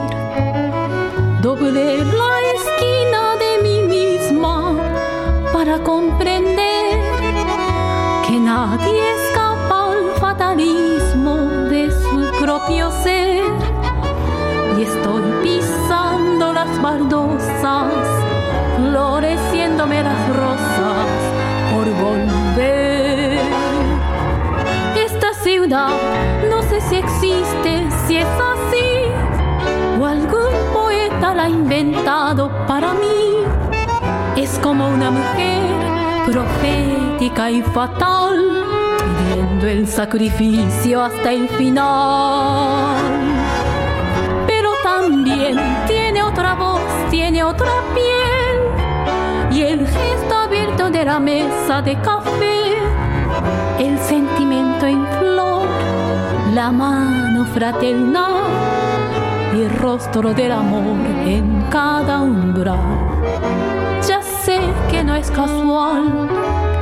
Doblé 1.41 1.97
la 2.03 2.33
esquina 2.55 3.21
de 3.43 3.51
mí 3.63 3.77
misma 3.83 4.75
para 5.53 5.79
comprender 5.79 6.99
que 8.25 8.39
nadie 8.39 9.13
es 9.13 9.27
de 11.69 11.91
su 11.91 12.41
propio 12.41 12.89
ser 13.03 13.43
y 14.77 14.81
estoy 14.81 15.21
pisando 15.43 16.53
las 16.53 16.81
baldosas, 16.81 17.93
floreciéndome 18.75 20.03
las 20.03 20.26
no 25.69 26.63
sé 26.69 26.79
si 26.79 26.95
existe, 26.95 27.87
si 28.05 28.17
es 28.17 28.25
así, 28.25 29.99
o 29.99 30.05
algún 30.05 30.53
poeta 30.73 31.33
la 31.35 31.43
ha 31.43 31.49
inventado 31.49 32.49
para 32.65 32.93
mí. 32.93 33.43
Es 34.37 34.57
como 34.59 34.87
una 34.87 35.11
mujer 35.11 35.61
profética 36.25 37.51
y 37.51 37.61
fatal 37.61 38.63
pidiendo 39.07 39.67
el 39.67 39.87
sacrificio 39.87 41.03
hasta 41.03 41.33
el 41.33 41.49
final. 41.49 42.95
Pero 44.45 44.71
también 44.83 45.59
tiene 45.85 46.23
otra 46.23 46.53
voz, 46.53 46.81
tiene 47.09 47.43
otra 47.43 47.71
piel 47.93 49.57
y 49.57 49.63
el 49.63 49.85
gesto 49.85 50.35
abierto 50.35 50.89
de 50.89 51.03
la 51.03 51.19
mesa 51.19 51.81
de 51.81 51.99
café, 51.99 52.76
el 53.79 53.97
sentimiento 53.99 54.85
en 54.85 55.05
flor, 55.19 55.67
la 56.53 56.71
mano 56.71 57.45
fraternal 57.45 58.37
hay 59.57 59.67
rostro 59.69 60.33
del 60.33 60.51
amor 60.51 60.97
en 61.25 61.63
cada 61.69 62.21
umbral. 62.21 62.77
Ya 64.07 64.21
sé 64.21 64.59
que 64.91 65.03
no 65.03 65.15
es 65.15 65.31
casual 65.31 66.29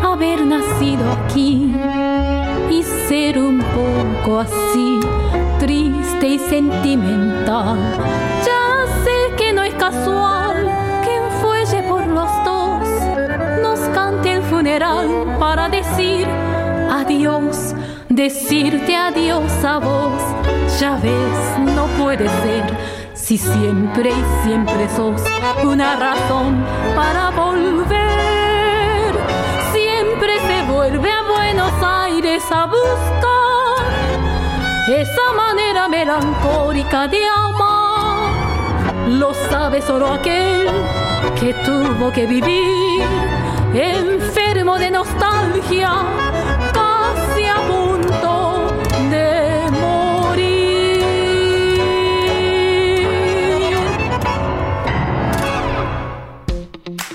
haber 0.04 0.46
nacido 0.46 1.04
aquí 1.12 1.74
y 2.70 2.84
ser 3.08 3.40
un 3.40 3.60
poco 3.60 4.40
así, 4.40 5.00
triste 5.60 6.28
y 6.28 6.40
sentimental. 6.40 7.78
Ya 8.46 9.04
sé 9.04 9.36
que 9.38 9.54
no 9.54 9.64
es 9.64 9.74
casual 9.76 10.70
que 11.04 11.20
un 11.20 11.32
fuelle 11.42 11.84
por 11.84 12.06
los 12.08 12.30
dos 12.44 12.88
nos 13.62 13.80
cante 13.94 14.34
el 14.34 14.42
funeral 14.44 15.38
para 15.40 15.70
decir 15.70 16.28
adiós, 17.06 17.76
decirte 18.10 18.96
adiós 18.96 19.64
a 19.64 19.80
vos. 19.80 20.22
Ya 20.80 20.96
ves, 20.96 21.74
no 21.76 21.86
puede 22.04 22.28
ser 22.28 22.64
si 23.14 23.38
siempre 23.38 24.10
y 24.10 24.44
siempre 24.44 24.90
sos 24.90 25.22
una 25.64 25.96
razón 25.96 26.64
para 26.96 27.30
volver. 27.30 29.14
Siempre 29.72 30.40
se 30.48 30.72
vuelve 30.72 31.12
a 31.12 31.22
Buenos 31.24 31.74
Aires 31.82 32.44
a 32.52 32.66
buscar 32.66 33.86
esa 34.88 35.34
manera 35.36 35.88
melancólica 35.88 37.08
de 37.08 37.20
amar. 37.28 38.34
Lo 39.10 39.34
sabe 39.50 39.82
solo 39.82 40.08
aquel 40.08 40.70
que 41.40 41.54
tuvo 41.66 42.12
que 42.12 42.26
vivir 42.26 43.04
enfermo 43.76 44.78
de 44.78 44.90
nostalgia, 44.92 45.92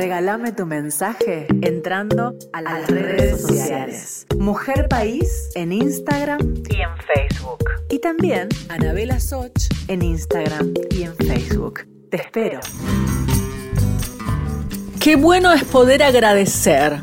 regálame 0.00 0.52
tu 0.52 0.64
mensaje 0.64 1.46
entrando 1.60 2.34
a 2.54 2.62
las 2.62 2.88
redes 2.88 3.42
sociales. 3.42 4.26
Mujer 4.38 4.88
País 4.88 5.50
en 5.54 5.72
Instagram 5.72 6.40
y 6.70 6.76
en 6.80 6.88
Facebook. 7.14 7.64
Y 7.90 7.98
también 7.98 8.48
Anabela 8.70 9.20
Soch 9.20 9.52
en 9.88 10.00
Instagram 10.00 10.72
y 10.88 11.02
en 11.02 11.14
Facebook. 11.16 11.86
Te 12.10 12.16
espero. 12.16 12.60
Qué 14.98 15.16
bueno 15.16 15.52
es 15.52 15.64
poder 15.64 16.02
agradecer. 16.02 17.02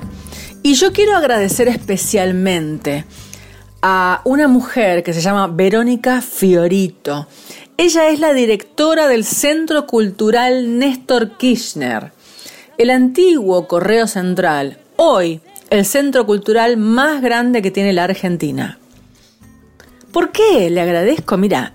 Y 0.63 0.73
yo 0.73 0.91
quiero 0.91 1.15
agradecer 1.15 1.67
especialmente 1.67 3.05
a 3.83 4.21
una 4.25 4.47
mujer 4.47 5.03
que 5.03 5.13
se 5.13 5.21
llama 5.21 5.45
Verónica 5.45 6.19
Fiorito. 6.21 7.27
Ella 7.77 8.09
es 8.09 8.19
la 8.19 8.33
directora 8.33 9.07
del 9.07 9.23
Centro 9.23 9.85
Cultural 9.85 10.79
Néstor 10.79 11.37
Kirchner, 11.37 12.11
el 12.77 12.89
antiguo 12.91 13.67
Correo 13.67 14.07
Central, 14.07 14.77
hoy 14.97 15.41
el 15.69 15.85
centro 15.85 16.25
cultural 16.25 16.77
más 16.77 17.21
grande 17.21 17.61
que 17.61 17.71
tiene 17.71 17.93
la 17.93 18.03
Argentina. 18.03 18.77
¿Por 20.11 20.31
qué 20.31 20.69
le 20.69 20.81
agradezco? 20.81 21.37
Mira, 21.37 21.73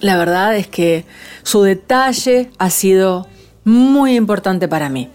la 0.00 0.16
verdad 0.16 0.56
es 0.56 0.66
que 0.66 1.04
su 1.42 1.62
detalle 1.62 2.50
ha 2.58 2.70
sido 2.70 3.26
muy 3.64 4.16
importante 4.16 4.68
para 4.68 4.88
mí. 4.88 5.10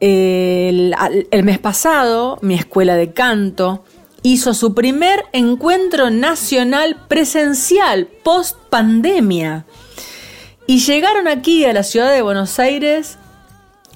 El, 0.00 0.94
el, 1.30 1.44
mes 1.44 1.58
pasado, 1.58 2.38
mi 2.40 2.54
escuela 2.54 2.94
de 2.94 3.12
canto 3.12 3.84
hizo 4.22 4.54
su 4.54 4.74
primer 4.74 5.24
encuentro 5.32 6.10
nacional 6.10 6.96
presencial 7.08 8.06
post 8.22 8.56
pandemia. 8.70 9.66
Y 10.70 10.80
llegaron 10.80 11.28
aquí 11.28 11.64
a 11.64 11.72
la 11.72 11.82
ciudad 11.82 12.12
de 12.12 12.20
Buenos 12.20 12.58
Aires 12.58 13.16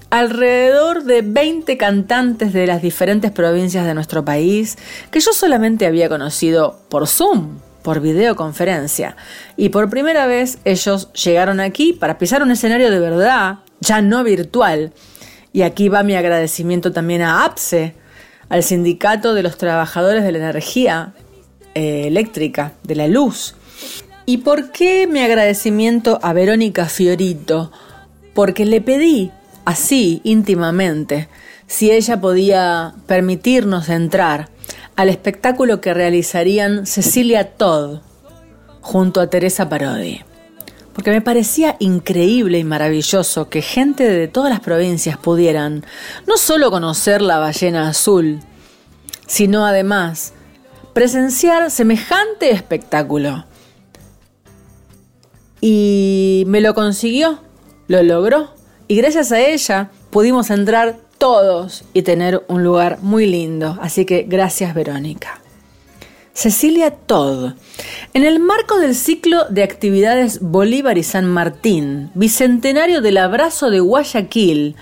alrededor 0.09 1.05
de 1.05 1.21
20 1.21 1.77
cantantes 1.77 2.55
de 2.55 2.67
las 2.67 2.81
diferentes 2.81 3.31
provincias 3.31 3.85
de 3.85 3.93
nuestro 3.93 4.25
país 4.25 4.79
que 5.11 5.21
yo 5.21 5.35
solamente 5.35 5.85
había 5.85 6.09
conocido 6.09 6.81
por 6.89 7.07
Zoom, 7.07 7.59
por 7.83 8.01
videoconferencia. 8.01 9.19
Y 9.59 9.69
por 9.69 9.91
primera 9.91 10.27
vez 10.27 10.61
ellos 10.65 11.13
llegaron 11.13 11.61
aquí 11.61 11.93
para 11.93 12.17
pisar 12.17 12.43
un 12.43 12.51
escenario 12.51 12.91
de 12.91 13.01
verdad, 13.01 13.59
ya 13.81 14.01
no 14.01 14.25
virtual. 14.25 14.95
Y 15.53 15.61
aquí 15.61 15.91
va 15.91 16.03
mi 16.03 16.15
agradecimiento 16.15 16.91
también 16.91 17.21
a 17.21 17.45
APSE, 17.45 17.95
al 18.49 18.63
Sindicato 18.63 19.35
de 19.35 19.43
los 19.43 19.59
Trabajadores 19.59 20.25
de 20.25 20.33
la 20.33 20.39
Energía 20.39 21.13
eh, 21.75 22.07
Eléctrica, 22.07 22.73
de 22.83 22.95
la 22.95 23.09
Luz. 23.09 23.57
¿Y 24.25 24.39
por 24.39 24.71
qué 24.71 25.09
mi 25.09 25.21
agradecimiento 25.21 26.21
a 26.23 26.33
Verónica 26.33 26.87
Fiorito? 26.87 27.73
Porque 28.35 28.65
le 28.65 28.81
pedí 28.81 29.33
así 29.65 30.21
íntimamente 30.23 31.29
si 31.67 31.91
ella 31.91 32.21
podía 32.21 32.95
permitirnos 33.07 33.89
entrar 33.89 34.49
al 34.95 35.09
espectáculo 35.09 35.81
que 35.81 35.93
realizarían 35.93 36.87
Cecilia 36.87 37.57
Todd 37.57 38.01
junto 38.81 39.21
a 39.21 39.29
Teresa 39.29 39.69
Parodi. 39.69 40.21
Porque 40.93 41.11
me 41.11 41.21
parecía 41.21 41.77
increíble 41.81 42.59
y 42.59 42.65
maravilloso 42.65 43.49
que 43.49 43.63
gente 43.63 44.09
de 44.09 44.29
todas 44.29 44.51
las 44.51 44.61
provincias 44.61 45.17
pudieran 45.17 45.85
no 46.29 46.37
solo 46.37 46.71
conocer 46.71 47.23
la 47.23 47.39
ballena 47.39 47.89
azul, 47.89 48.41
sino 49.27 49.67
además 49.67 50.33
presenciar 50.93 51.71
semejante 51.71 52.51
espectáculo. 52.51 53.47
Y 55.65 56.43
me 56.49 56.61
lo 56.61 56.75
consiguió, 56.75 57.39
lo 57.87 58.03
logró, 58.03 58.51
y 58.89 58.97
gracias 58.97 59.31
a 59.31 59.41
ella 59.41 59.91
pudimos 60.11 60.51
entrar 60.51 60.97
todos 61.19 61.85
y 61.95 62.03
tener 62.03 62.43
un 62.49 62.65
lugar 62.65 62.99
muy 63.01 63.27
lindo. 63.27 63.79
Así 63.81 64.05
que 64.05 64.25
gracias 64.25 64.75
Verónica. 64.75 65.41
Cecilia 66.35 66.91
Todd. 66.91 67.53
En 68.13 68.25
el 68.25 68.41
marco 68.41 68.81
del 68.81 68.97
ciclo 68.97 69.45
de 69.51 69.63
actividades 69.63 70.41
Bolívar 70.41 70.99
y 70.99 71.05
San 71.05 71.27
Martín, 71.27 72.11
bicentenario 72.15 73.03
del 73.03 73.19
abrazo 73.19 73.71
de 73.71 73.81
Guayaquil, 73.81 74.75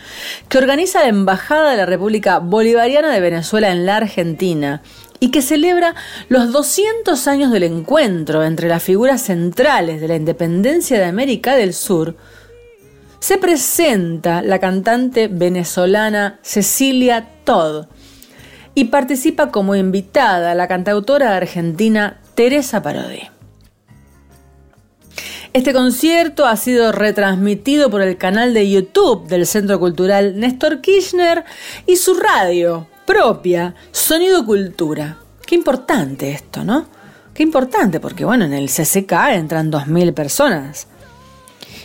que 0.48 0.58
organiza 0.58 1.02
la 1.02 1.08
Embajada 1.08 1.72
de 1.72 1.76
la 1.76 1.86
República 1.86 2.38
Bolivariana 2.38 3.12
de 3.12 3.20
Venezuela 3.20 3.70
en 3.70 3.84
la 3.84 3.96
Argentina, 3.96 4.80
y 5.20 5.30
que 5.30 5.42
celebra 5.42 5.94
los 6.28 6.50
200 6.50 7.28
años 7.28 7.52
del 7.52 7.64
encuentro 7.64 8.42
entre 8.42 8.68
las 8.68 8.82
figuras 8.82 9.22
centrales 9.22 10.00
de 10.00 10.08
la 10.08 10.16
independencia 10.16 10.98
de 10.98 11.04
América 11.04 11.54
del 11.54 11.74
Sur, 11.74 12.16
se 13.20 13.36
presenta 13.36 14.40
la 14.40 14.58
cantante 14.58 15.28
venezolana 15.28 16.40
Cecilia 16.42 17.28
Todd 17.44 17.86
y 18.74 18.84
participa 18.84 19.50
como 19.50 19.76
invitada 19.76 20.54
la 20.54 20.66
cantautora 20.66 21.36
argentina 21.36 22.18
Teresa 22.34 22.82
Parodi. 22.82 23.28
Este 25.52 25.72
concierto 25.72 26.46
ha 26.46 26.56
sido 26.56 26.92
retransmitido 26.92 27.90
por 27.90 28.02
el 28.02 28.16
canal 28.16 28.54
de 28.54 28.70
YouTube 28.70 29.26
del 29.26 29.46
Centro 29.46 29.80
Cultural 29.80 30.38
Néstor 30.38 30.80
Kirchner 30.80 31.44
y 31.86 31.96
su 31.96 32.14
radio 32.14 32.86
propia, 33.10 33.74
Sonido 33.90 34.46
Cultura. 34.46 35.16
Qué 35.44 35.56
importante 35.56 36.30
esto, 36.30 36.62
¿no? 36.62 36.86
Qué 37.34 37.42
importante, 37.42 37.98
porque 37.98 38.24
bueno, 38.24 38.44
en 38.44 38.52
el 38.52 38.68
CCK 38.68 39.12
entran 39.32 39.72
2.000 39.72 40.14
personas 40.14 40.86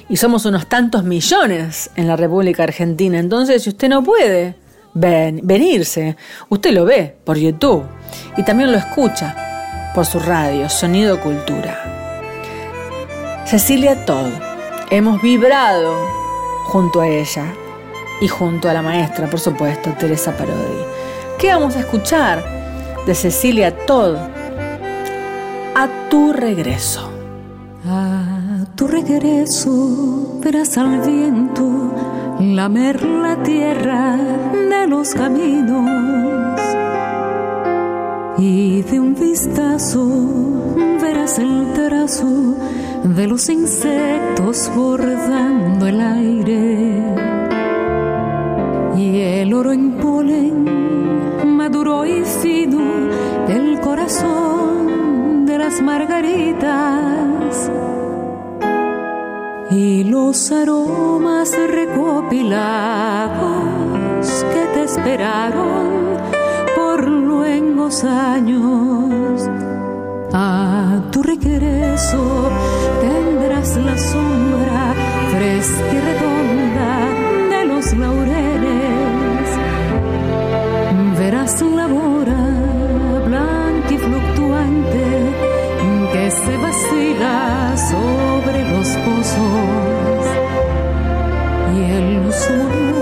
y 0.07 0.17
somos 0.17 0.45
unos 0.45 0.69
tantos 0.69 1.03
millones 1.03 1.89
en 1.95 2.07
la 2.07 2.15
República 2.15 2.61
Argentina. 2.61 3.17
Entonces, 3.17 3.63
si 3.63 3.69
usted 3.69 3.89
no 3.89 4.03
puede 4.03 4.53
venirse, 4.93 6.15
usted 6.49 6.71
lo 6.71 6.85
ve 6.85 7.17
por 7.23 7.38
YouTube 7.38 7.85
y 8.38 8.43
también 8.43 8.71
lo 8.71 8.77
escucha 8.77 9.91
por 9.95 10.05
su 10.05 10.19
radio, 10.19 10.69
Sonido 10.69 11.19
Cultura. 11.21 12.61
Cecilia 13.47 14.05
Todd, 14.05 14.31
hemos 14.91 15.23
vibrado 15.23 15.95
junto 16.65 17.01
a 17.01 17.07
ella 17.07 17.51
y 18.21 18.27
junto 18.27 18.69
a 18.69 18.73
la 18.73 18.83
maestra, 18.83 19.27
por 19.27 19.39
supuesto, 19.39 19.95
Teresa 19.97 20.38
Parodi. 20.38 20.94
¿Qué 21.39 21.49
vamos 21.49 21.75
a 21.75 21.81
escuchar? 21.81 22.43
De 23.05 23.13
Cecilia 23.13 23.75
Todd. 23.85 24.15
A 25.75 25.87
tu 26.09 26.31
regreso. 26.31 27.11
A 27.85 28.65
tu 28.75 28.87
regreso 28.87 30.39
verás 30.41 30.77
al 30.77 31.01
viento 31.01 31.93
lamer 32.39 33.01
la 33.03 33.41
tierra 33.43 34.17
de 34.17 34.87
los 34.87 35.13
caminos 35.13 36.59
y 38.37 38.81
de 38.81 38.99
un 38.99 39.15
vistazo 39.15 40.07
verás 41.01 41.39
el 41.39 41.73
trazo 41.73 42.55
de 43.03 43.27
los 43.27 43.49
insectos 43.49 44.71
bordando 44.75 45.87
el 45.87 46.01
aire 46.01 47.15
y 48.97 49.19
el 49.19 49.53
oro 49.53 49.71
en 49.71 49.91
polen 49.97 50.94
vivo 51.95 52.05
y 52.05 52.23
fino 52.25 53.08
del 53.47 53.79
corazón 53.79 55.45
de 55.45 55.58
las 55.58 55.81
margaritas 55.81 57.71
y 59.71 60.03
los 60.03 60.51
aromas 60.51 61.55
recopilados 61.67 62.55
que 64.53 64.65
te 64.73 64.84
esperaron 64.84 66.17
por 66.75 67.08
luengos 67.08 68.03
años. 68.03 69.49
A 70.34 71.01
tu 71.12 71.23
regreso 71.23 72.49
tendrás 73.01 73.77
la 73.77 73.97
sombra 73.97 74.93
fresca 75.31 75.93
y 75.93 75.99
redonda 75.99 77.58
de 77.58 77.65
los 77.65 77.93
laureles 77.93 78.44
verás 81.25 81.59
una 81.63 81.88
bola 81.88 82.43
blanca 83.25 83.91
y 83.91 83.97
fluctuante 83.97 85.05
que 86.13 86.29
se 86.29 86.57
vacila 86.57 87.75
sobre 87.91 88.59
los 88.71 88.88
pozos 89.05 90.25
y 91.75 91.79
el 91.99 92.31
sol 92.31 92.94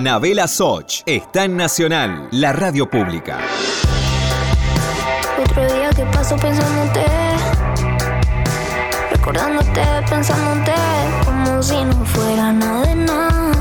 Anabela 0.00 0.48
Soch 0.48 1.02
está 1.04 1.44
en 1.44 1.58
Nacional, 1.58 2.28
la 2.30 2.54
radio 2.54 2.88
pública. 2.88 3.36
Otro 5.44 5.74
día 5.74 5.90
que 5.90 6.06
paso 6.06 6.36
pensándote, 6.36 7.04
recordándote, 9.10 9.82
pensándote, 10.08 10.72
como 11.26 11.62
si 11.62 11.84
no 11.84 12.02
fuera 12.06 12.50
nada 12.50 12.86
de 12.86 12.94
nada, 12.94 13.52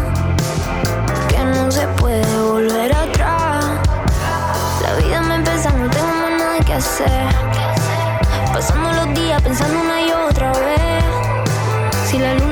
que 1.28 1.40
no 1.44 1.70
se 1.70 1.86
puede 2.00 2.40
volver 2.40 2.96
atrás. 2.96 3.66
La 4.82 4.94
vida 4.96 5.22
me 5.22 5.36
empieza, 5.36 5.74
no 5.74 5.90
tengo 5.90 6.08
más 6.08 6.32
nada 6.40 6.60
que 6.62 6.72
hacer. 6.72 7.28
Pasando 8.54 8.94
los 8.94 9.14
días 9.14 9.42
pensando 9.42 9.78
una 9.78 10.02
y 10.02 10.12
otra 10.30 10.54
vez, 10.54 11.04
si 12.06 12.18
la 12.18 12.34
luz 12.36 12.49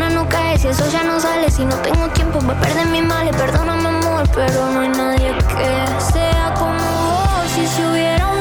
si 0.57 0.67
eso 0.67 0.89
ya 0.89 1.03
no 1.03 1.19
sale, 1.19 1.51
si 1.51 1.63
no 1.65 1.75
tengo 1.77 2.07
tiempo 2.09 2.39
para 2.39 2.59
perder 2.59 2.87
mis 2.87 3.03
males, 3.03 3.35
perdóname 3.35 3.89
amor, 3.89 4.23
pero 4.33 4.69
no 4.71 4.79
hay 4.79 4.89
nadie 4.89 5.33
que 5.37 6.11
sea 6.11 6.53
como 6.55 6.73
vos, 6.73 7.51
si 7.53 7.67
se 7.67 7.87
hubiera 7.87 8.36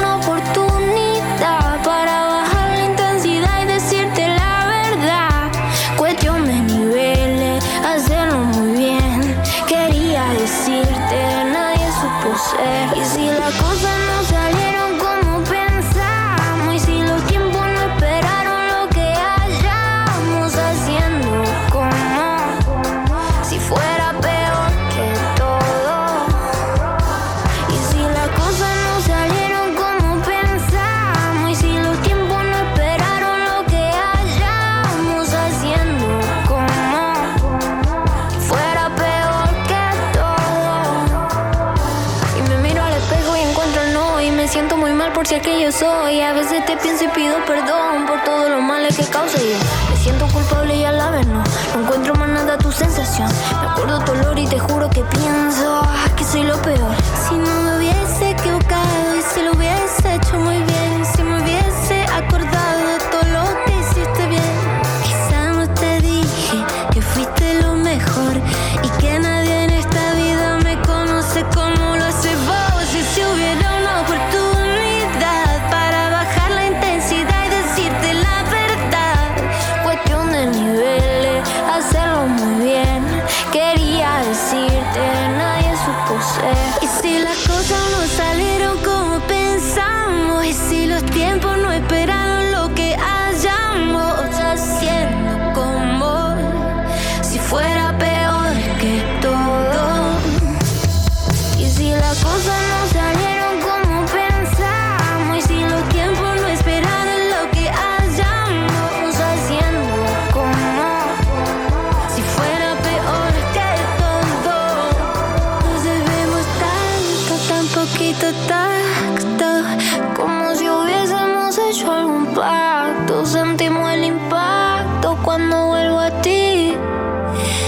Sentimos 123.27 123.93
el 123.93 124.05
impacto 124.05 125.19
cuando 125.25 125.67
vuelvo 125.67 125.99
a 125.99 126.23
ti. 126.23 126.75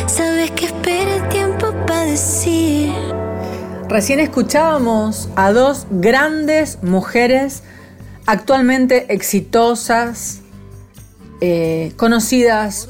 Sabes 0.06 0.52
que 0.52 0.66
espera 0.66 1.16
el 1.16 1.28
tiempo 1.28 1.72
para 1.84 2.02
decir. 2.02 2.92
Recién 3.88 4.20
escuchábamos 4.20 5.30
a 5.34 5.52
dos 5.52 5.86
grandes 5.90 6.82
mujeres 6.82 7.64
actualmente 8.26 9.12
exitosas, 9.12 10.42
eh, 11.40 11.92
conocidas 11.96 12.88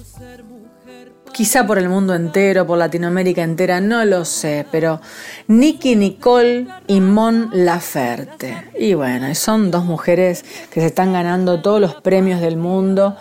quizá 1.39 1.65
por 1.65 1.79
el 1.79 1.89
mundo 1.89 2.17
entero, 2.17 2.67
por 2.67 2.79
Latinoamérica 2.79 3.45
entera, 3.45 3.81
no 3.81 4.05
lo 4.05 4.25
sé, 4.25 4.67
pero 4.73 5.01
Nicky 5.47 5.95
Nicole 5.95 6.67
y 6.89 7.01
Mon 7.01 7.51
Laferte. 7.53 8.73
Y 8.77 8.95
bueno, 8.95 9.33
son 9.37 9.71
dos 9.71 9.85
mujeres 9.85 10.45
que 10.73 10.81
se 10.81 10.89
están 10.89 11.13
ganando 11.13 11.63
todos 11.63 11.81
los 11.81 11.95
premios 11.95 12.41
del 12.41 12.57
mundo. 12.57 13.17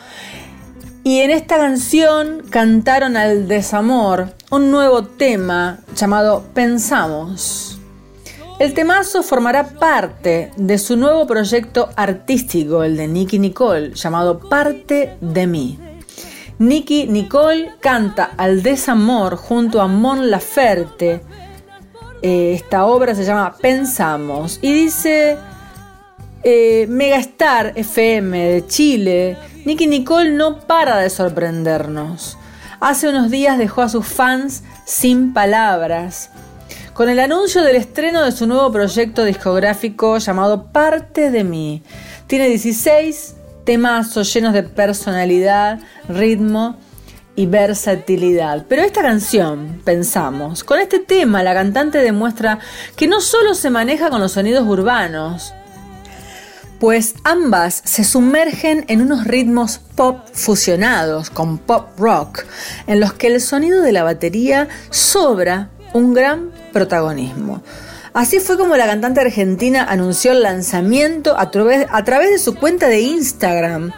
Y 1.03 1.19
en 1.19 1.29
esta 1.29 1.57
canción 1.57 2.41
cantaron 2.49 3.17
al 3.17 3.47
desamor 3.47 4.29
un 4.49 4.71
nuevo 4.71 5.03
tema 5.03 5.77
llamado 5.95 6.43
Pensamos. 6.55 7.79
El 8.57 8.73
temazo 8.73 9.21
formará 9.21 9.63
parte 9.77 10.49
de 10.57 10.79
su 10.79 10.97
nuevo 10.97 11.27
proyecto 11.27 11.89
artístico, 11.95 12.83
el 12.83 12.97
de 12.97 13.07
Nicky 13.07 13.37
Nicole, 13.37 13.93
llamado 13.93 14.39
Parte 14.39 15.17
de 15.21 15.45
mí. 15.45 15.77
Nicky 16.59 17.05
Nicole 17.05 17.73
canta 17.79 18.31
al 18.35 18.63
desamor 18.63 19.35
junto 19.35 19.79
a 19.79 19.87
Mon 19.87 20.31
Laferte. 20.31 21.21
Eh, 22.23 22.53
esta 22.55 22.85
obra 22.85 23.13
se 23.13 23.23
llama 23.23 23.55
Pensamos 23.61 24.57
y 24.63 24.73
dice 24.73 25.37
eh, 26.41 26.87
Megastar 26.89 27.73
FM 27.75 28.53
de 28.53 28.65
Chile. 28.65 29.37
Nicky 29.65 29.85
Nicole 29.85 30.31
no 30.31 30.59
para 30.61 30.97
de 30.97 31.11
sorprendernos. 31.11 32.39
Hace 32.79 33.09
unos 33.09 33.29
días 33.29 33.59
dejó 33.59 33.83
a 33.83 33.89
sus 33.89 34.07
fans 34.07 34.63
sin 34.83 35.33
palabras. 35.33 36.31
Con 36.95 37.07
el 37.09 37.19
anuncio 37.19 37.61
del 37.61 37.75
estreno 37.75 38.23
de 38.23 38.31
su 38.31 38.47
nuevo 38.47 38.71
proyecto 38.71 39.23
discográfico 39.25 40.17
llamado 40.17 40.71
Parte 40.71 41.29
de 41.29 41.43
mí. 41.43 41.83
Tiene 42.25 42.47
16 42.49 43.35
temazos 43.67 44.33
llenos 44.33 44.53
de 44.53 44.63
personalidad, 44.63 45.81
ritmo 46.07 46.77
y 47.35 47.47
versatilidad. 47.47 48.65
Pero 48.69 48.81
esta 48.81 49.01
canción, 49.01 49.81
pensamos, 49.83 50.63
con 50.63 50.79
este 50.79 50.99
tema 50.99 51.43
la 51.43 51.53
cantante 51.53 51.97
demuestra 51.97 52.59
que 52.95 53.07
no 53.07 53.19
solo 53.19 53.53
se 53.55 53.69
maneja 53.69 54.09
con 54.09 54.21
los 54.21 54.31
sonidos 54.31 54.65
urbanos, 54.65 55.53
pues 56.79 57.15
ambas 57.25 57.81
se 57.83 58.05
sumergen 58.05 58.85
en 58.87 59.01
unos 59.01 59.25
ritmos 59.25 59.81
pop 59.95 60.21
fusionados 60.31 61.29
con 61.29 61.57
pop 61.57 61.89
rock, 61.97 62.45
en 62.87 63.01
los 63.01 63.11
que 63.11 63.27
el 63.27 63.41
sonido 63.41 63.81
de 63.81 63.91
la 63.91 64.03
batería 64.03 64.69
sobra 64.91 65.71
un 65.91 66.13
gran 66.13 66.51
protagonismo. 66.71 67.61
Así 68.17 68.39
fue 68.39 68.57
como 68.57 68.75
la 68.75 68.87
cantante 68.87 69.21
argentina 69.21 69.83
anunció 69.83 70.31
el 70.31 70.41
lanzamiento 70.41 71.37
a 71.37 71.51
través, 71.51 72.31
de 72.31 72.39
su 72.39 72.55
cuenta 72.55 72.87
de 72.87 73.01
Instagram, 73.01 73.91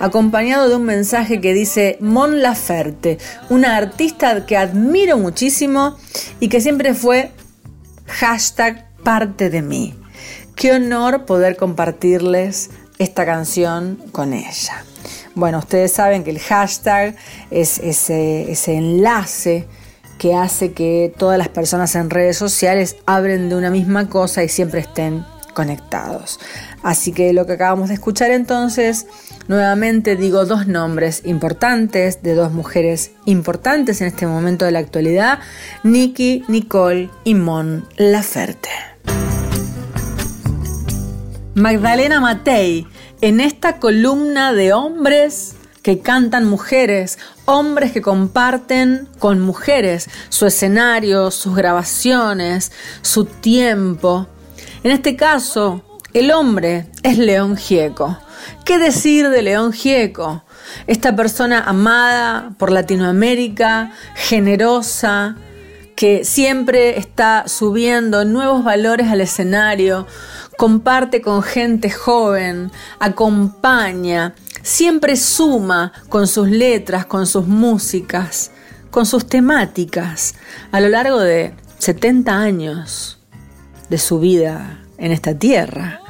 acompañado 0.00 0.70
de 0.70 0.76
un 0.76 0.84
mensaje 0.84 1.42
que 1.42 1.52
dice 1.52 1.98
Mon 2.00 2.40
Laferte, 2.40 3.18
una 3.50 3.76
artista 3.76 4.46
que 4.46 4.56
admiro 4.56 5.18
muchísimo 5.18 5.98
y 6.40 6.48
que 6.48 6.62
siempre 6.62 6.94
fue 6.94 7.32
hashtag 8.06 8.88
parte 9.04 9.50
de 9.50 9.60
mí. 9.60 9.94
Qué 10.54 10.72
honor 10.72 11.26
poder 11.26 11.56
compartirles 11.56 12.70
esta 12.96 13.26
canción 13.26 14.02
con 14.10 14.32
ella. 14.32 14.86
Bueno, 15.34 15.58
ustedes 15.58 15.92
saben 15.92 16.24
que 16.24 16.30
el 16.30 16.38
hashtag 16.38 17.14
es 17.50 17.78
ese 17.80 18.74
enlace 18.74 19.68
que 20.18 20.34
hace 20.34 20.72
que 20.72 21.12
todas 21.16 21.38
las 21.38 21.48
personas 21.48 21.94
en 21.94 22.10
redes 22.10 22.36
sociales 22.36 22.96
hablen 23.06 23.48
de 23.48 23.56
una 23.56 23.70
misma 23.70 24.08
cosa 24.08 24.42
y 24.42 24.48
siempre 24.48 24.80
estén 24.80 25.24
conectados. 25.54 26.38
Así 26.82 27.12
que 27.12 27.32
lo 27.32 27.46
que 27.46 27.54
acabamos 27.54 27.88
de 27.88 27.94
escuchar 27.94 28.30
entonces, 28.30 29.06
nuevamente 29.48 30.14
digo 30.14 30.44
dos 30.44 30.66
nombres 30.66 31.22
importantes 31.24 32.22
de 32.22 32.34
dos 32.34 32.52
mujeres 32.52 33.12
importantes 33.24 34.00
en 34.02 34.08
este 34.08 34.26
momento 34.26 34.66
de 34.66 34.72
la 34.72 34.80
actualidad, 34.80 35.38
Nikki, 35.82 36.44
Nicole 36.48 37.10
y 37.24 37.34
Mon 37.34 37.88
Laferte. 37.96 38.68
Magdalena 41.54 42.20
Matei, 42.20 42.86
en 43.22 43.40
esta 43.40 43.78
columna 43.78 44.52
de 44.52 44.74
hombres 44.74 45.54
que 45.86 46.00
cantan 46.00 46.44
mujeres, 46.46 47.16
hombres 47.44 47.92
que 47.92 48.02
comparten 48.02 49.06
con 49.20 49.38
mujeres 49.38 50.10
su 50.30 50.44
escenario, 50.44 51.30
sus 51.30 51.54
grabaciones, 51.54 52.72
su 53.02 53.24
tiempo. 53.24 54.26
En 54.82 54.90
este 54.90 55.14
caso, 55.14 56.00
el 56.12 56.32
hombre 56.32 56.86
es 57.04 57.18
León 57.18 57.56
Gieco. 57.56 58.18
¿Qué 58.64 58.78
decir 58.78 59.28
de 59.28 59.42
León 59.42 59.72
Gieco? 59.72 60.42
Esta 60.88 61.14
persona 61.14 61.60
amada 61.60 62.50
por 62.58 62.72
Latinoamérica, 62.72 63.92
generosa, 64.16 65.36
que 65.94 66.24
siempre 66.24 66.98
está 66.98 67.44
subiendo 67.46 68.24
nuevos 68.24 68.64
valores 68.64 69.06
al 69.06 69.20
escenario, 69.20 70.08
comparte 70.56 71.22
con 71.22 71.44
gente 71.44 71.90
joven, 71.90 72.72
acompaña, 72.98 74.34
siempre 74.66 75.14
suma 75.14 75.92
con 76.08 76.26
sus 76.26 76.48
letras, 76.48 77.06
con 77.06 77.28
sus 77.28 77.46
músicas, 77.46 78.50
con 78.90 79.06
sus 79.06 79.24
temáticas 79.24 80.34
a 80.72 80.80
lo 80.80 80.88
largo 80.88 81.20
de 81.20 81.54
70 81.78 82.36
años 82.36 83.20
de 83.88 83.98
su 83.98 84.18
vida 84.18 84.80
en 84.98 85.12
esta 85.12 85.38
tierra. 85.38 86.00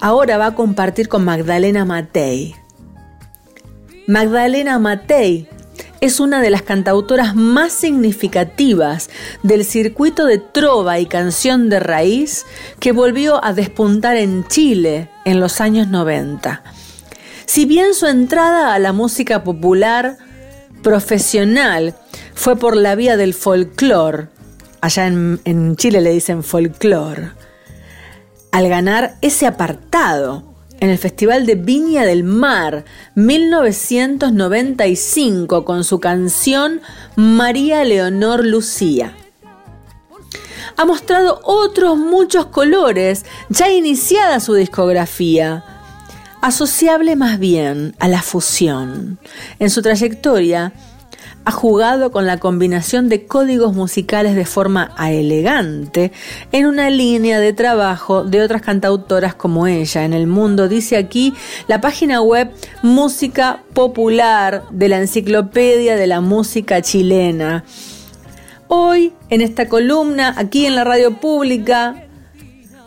Ahora 0.00 0.38
va 0.38 0.46
a 0.46 0.54
compartir 0.56 1.08
con 1.08 1.24
Magdalena 1.24 1.84
Matei. 1.84 2.56
Magdalena 4.08 4.80
Matei 4.80 5.48
es 6.00 6.18
una 6.18 6.42
de 6.42 6.50
las 6.50 6.62
cantautoras 6.62 7.36
más 7.36 7.72
significativas 7.72 9.08
del 9.44 9.64
circuito 9.64 10.26
de 10.26 10.38
trova 10.38 10.98
y 10.98 11.06
canción 11.06 11.70
de 11.70 11.78
raíz 11.78 12.44
que 12.80 12.90
volvió 12.90 13.42
a 13.42 13.52
despuntar 13.52 14.16
en 14.16 14.44
Chile 14.48 15.10
en 15.24 15.38
los 15.38 15.60
años 15.60 15.86
90. 15.86 16.73
Si 17.46 17.64
bien 17.66 17.94
su 17.94 18.06
entrada 18.06 18.74
a 18.74 18.78
la 18.78 18.92
música 18.92 19.42
popular 19.44 20.18
profesional 20.82 21.94
fue 22.34 22.56
por 22.56 22.76
la 22.76 22.94
vía 22.94 23.16
del 23.16 23.32
folclore, 23.34 24.28
allá 24.80 25.06
en, 25.06 25.76
Chile 25.76 26.00
le 26.00 26.12
dicen 26.12 26.42
folclore, 26.42 27.32
al 28.50 28.68
ganar 28.68 29.16
ese 29.20 29.46
apartado 29.46 30.42
en 30.80 30.88
el 30.90 30.98
Festival 30.98 31.46
de 31.46 31.54
Viña 31.54 32.04
del 32.04 32.24
Mar 32.24 32.84
1995 33.14 35.64
con 35.64 35.84
su 35.84 36.00
canción 36.00 36.80
María 37.16 37.84
Leonor 37.84 38.44
Lucía. 38.44 39.16
Ha 40.76 40.84
mostrado 40.84 41.40
otros 41.44 41.96
muchos 41.96 42.46
colores, 42.46 43.24
ya 43.48 43.70
iniciada 43.70 44.40
su 44.40 44.54
discografía, 44.54 45.73
asociable 46.44 47.16
más 47.16 47.38
bien 47.38 47.94
a 47.98 48.06
la 48.06 48.20
fusión. 48.20 49.18
En 49.58 49.70
su 49.70 49.80
trayectoria, 49.80 50.74
ha 51.46 51.50
jugado 51.50 52.12
con 52.12 52.26
la 52.26 52.36
combinación 52.36 53.08
de 53.08 53.26
códigos 53.26 53.74
musicales 53.74 54.34
de 54.34 54.44
forma 54.44 54.94
elegante 54.98 56.12
en 56.52 56.66
una 56.66 56.90
línea 56.90 57.40
de 57.40 57.54
trabajo 57.54 58.24
de 58.24 58.42
otras 58.42 58.60
cantautoras 58.60 59.34
como 59.34 59.66
ella 59.66 60.04
en 60.04 60.12
el 60.12 60.26
mundo. 60.26 60.68
Dice 60.68 60.98
aquí 60.98 61.32
la 61.66 61.80
página 61.80 62.20
web 62.20 62.50
Música 62.82 63.62
Popular 63.72 64.64
de 64.70 64.88
la 64.90 64.98
Enciclopedia 64.98 65.96
de 65.96 66.06
la 66.06 66.20
Música 66.20 66.82
Chilena. 66.82 67.64
Hoy, 68.68 69.14
en 69.30 69.40
esta 69.40 69.66
columna, 69.66 70.34
aquí 70.36 70.66
en 70.66 70.74
la 70.74 70.84
radio 70.84 71.18
pública, 71.20 72.03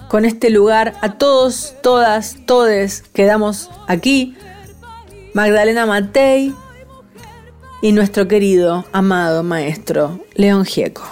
con 0.09 0.25
este 0.25 0.49
lugar, 0.49 0.93
a 1.01 1.13
todos, 1.13 1.75
todas, 1.81 2.37
todes, 2.45 3.03
quedamos 3.13 3.69
aquí. 3.87 4.35
Magdalena 5.33 5.85
Matei, 5.85 6.53
y 7.81 7.91
nuestro 7.91 8.27
querido, 8.27 8.85
amado 8.91 9.43
maestro 9.43 10.19
León 10.33 10.65
Gieco. 10.65 11.03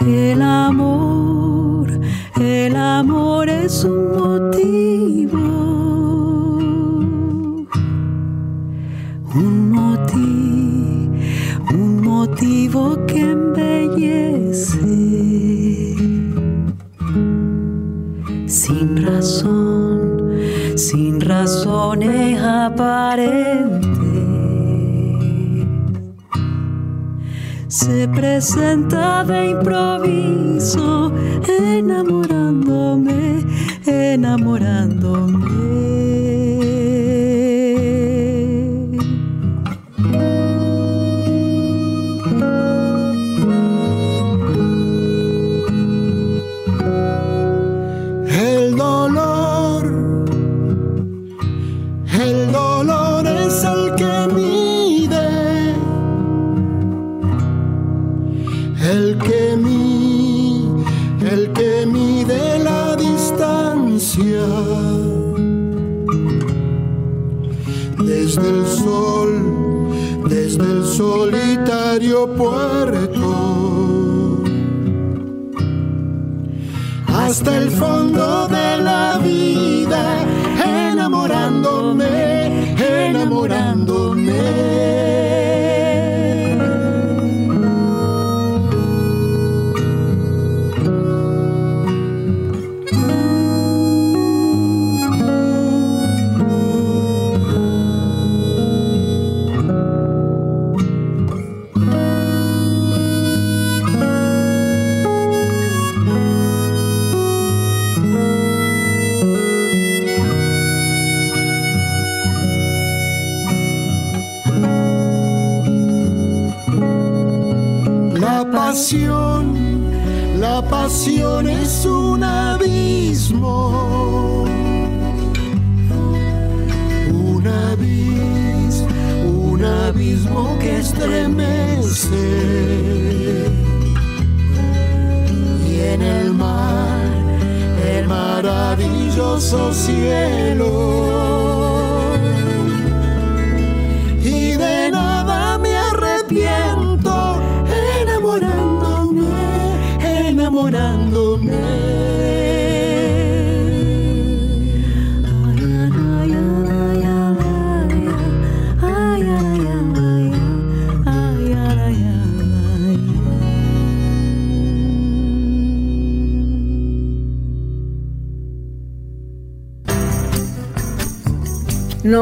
El 0.00 0.42
amor, 0.42 2.00
el 2.36 2.76
amor 2.76 3.48
es 3.48 3.84
un 3.84 4.16
motivo, 4.16 5.38
un 9.34 9.70
motivo, 9.70 11.14
un 11.70 12.02
motivo 12.02 13.06
que 13.06 13.20
embellece. 13.20 14.78
Sin 18.54 19.04
razón, 19.04 20.30
sin 20.76 21.20
razones 21.20 22.40
aparentes 22.40 23.84
se 27.66 28.08
presenta 28.14 29.24
de 29.24 29.50
improviso, 29.50 31.12
enamorándome, 31.48 33.44
enamorándome. 33.86 35.93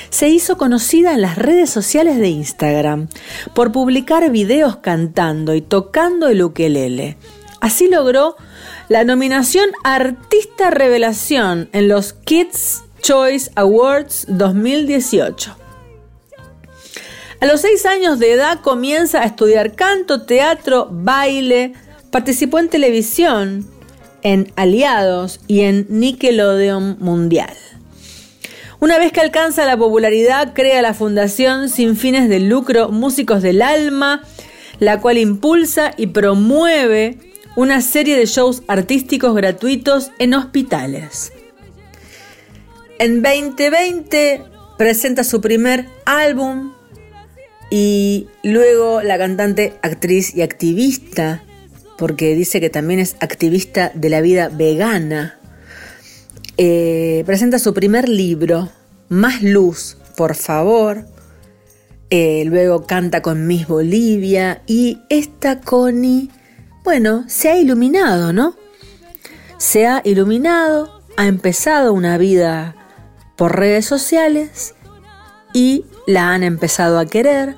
se 0.09 0.29
hizo 0.29 0.57
conocida 0.57 1.13
en 1.13 1.21
las 1.21 1.37
redes 1.37 1.69
sociales 1.69 2.17
de 2.17 2.29
Instagram 2.29 3.07
por 3.53 3.71
publicar 3.71 4.29
videos 4.31 4.77
cantando 4.77 5.53
y 5.53 5.61
tocando 5.61 6.27
el 6.27 6.41
ukelele. 6.41 7.17
Así 7.61 7.87
logró 7.87 8.35
la 8.89 9.03
nominación 9.03 9.69
Artista 9.83 10.69
Revelación 10.69 11.69
en 11.73 11.87
los 11.87 12.13
Kids 12.13 12.83
Choice 13.01 13.51
Awards 13.55 14.25
2018. 14.29 15.55
A 17.41 17.45
los 17.47 17.61
seis 17.61 17.85
años 17.85 18.19
de 18.19 18.31
edad 18.31 18.61
comienza 18.61 19.21
a 19.21 19.25
estudiar 19.25 19.73
canto, 19.73 20.23
teatro, 20.23 20.87
baile, 20.91 21.73
participó 22.11 22.59
en 22.59 22.69
televisión, 22.69 23.67
en 24.21 24.51
Aliados 24.55 25.41
y 25.47 25.61
en 25.61 25.85
Nickelodeon 25.89 26.97
Mundial. 26.99 27.55
Una 28.79 28.97
vez 28.99 29.11
que 29.11 29.21
alcanza 29.21 29.65
la 29.65 29.77
popularidad, 29.77 30.53
crea 30.53 30.81
la 30.81 30.93
fundación 30.93 31.69
sin 31.69 31.95
fines 31.95 32.27
de 32.27 32.39
lucro 32.39 32.89
Músicos 32.89 33.41
del 33.41 33.61
Alma, 33.61 34.21
la 34.79 34.99
cual 34.99 35.17
impulsa 35.17 35.93
y 35.97 36.07
promueve 36.07 37.17
una 37.55 37.81
serie 37.81 38.17
de 38.17 38.25
shows 38.25 38.63
artísticos 38.67 39.33
gratuitos 39.33 40.11
en 40.19 40.33
hospitales. 40.33 41.31
En 42.99 43.21
2020 43.21 44.43
presenta 44.77 45.23
su 45.23 45.39
primer 45.39 45.85
álbum 46.05 46.73
y 47.71 48.27
luego 48.43 49.01
la 49.01 49.17
cantante, 49.17 49.73
actriz 49.81 50.35
y 50.35 50.41
activista, 50.41 51.43
porque 51.97 52.35
dice 52.35 52.59
que 52.59 52.69
también 52.69 52.99
es 52.99 53.15
activista 53.21 53.91
de 53.93 54.09
la 54.09 54.19
vida 54.19 54.49
vegana, 54.49 55.39
eh, 56.57 57.23
presenta 57.25 57.59
su 57.59 57.73
primer 57.73 58.07
libro, 58.07 58.69
Más 59.09 59.41
Luz, 59.41 59.97
por 60.15 60.35
favor. 60.35 61.05
Eh, 62.09 62.43
luego 62.45 62.85
canta 62.85 63.21
con 63.21 63.47
Miss 63.47 63.67
Bolivia 63.67 64.61
y 64.67 64.99
esta 65.09 65.59
Connie, 65.59 66.29
bueno, 66.83 67.25
se 67.27 67.49
ha 67.49 67.57
iluminado, 67.57 68.31
¿no? 68.31 68.55
Se 69.57 69.87
ha 69.87 70.01
iluminado, 70.05 71.01
ha 71.17 71.27
empezado 71.27 71.93
una 71.93 72.17
vida 72.17 72.75
por 73.35 73.57
redes 73.57 73.85
sociales 73.85 74.75
y 75.53 75.85
la 76.07 76.31
han 76.31 76.43
empezado 76.43 76.99
a 76.99 77.05
querer 77.05 77.55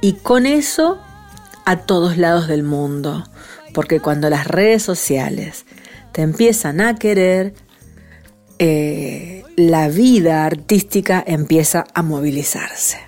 y 0.00 0.14
con 0.14 0.44
eso 0.44 0.98
a 1.64 1.78
todos 1.78 2.18
lados 2.18 2.48
del 2.48 2.62
mundo. 2.62 3.24
Porque 3.72 4.00
cuando 4.00 4.28
las 4.28 4.46
redes 4.46 4.82
sociales 4.82 5.64
te 6.12 6.22
empiezan 6.22 6.80
a 6.80 6.94
querer, 6.96 7.54
eh, 8.58 9.42
la 9.56 9.88
vida 9.88 10.44
artística 10.44 11.22
empieza 11.26 11.84
a 11.94 12.02
movilizarse. 12.02 12.98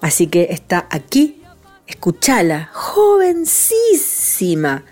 Así 0.00 0.26
que 0.26 0.48
está 0.50 0.86
aquí, 0.90 1.42
escúchala, 1.86 2.70
jovencísima, 2.72 4.84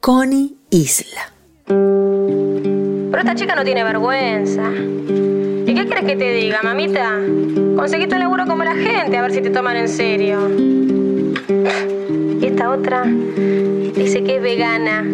Connie 0.00 0.56
Isla. 0.70 1.32
Pero 1.66 3.18
esta 3.18 3.34
chica 3.34 3.54
no 3.54 3.64
tiene 3.64 3.84
vergüenza. 3.84 4.70
¿Y 5.66 5.74
qué 5.74 5.86
crees 5.86 6.04
que 6.04 6.16
te 6.16 6.32
diga, 6.32 6.60
mamita? 6.62 7.20
Conseguiste 7.76 8.14
un 8.14 8.20
laburo 8.20 8.46
como 8.46 8.64
la 8.64 8.74
gente, 8.74 9.16
a 9.16 9.22
ver 9.22 9.32
si 9.32 9.40
te 9.40 9.50
toman 9.50 9.76
en 9.76 9.88
serio. 9.88 10.48
Y 12.40 12.46
esta 12.46 12.70
otra 12.70 13.04
dice 13.04 14.22
que 14.22 14.36
es 14.36 14.42
vegana. 14.42 15.04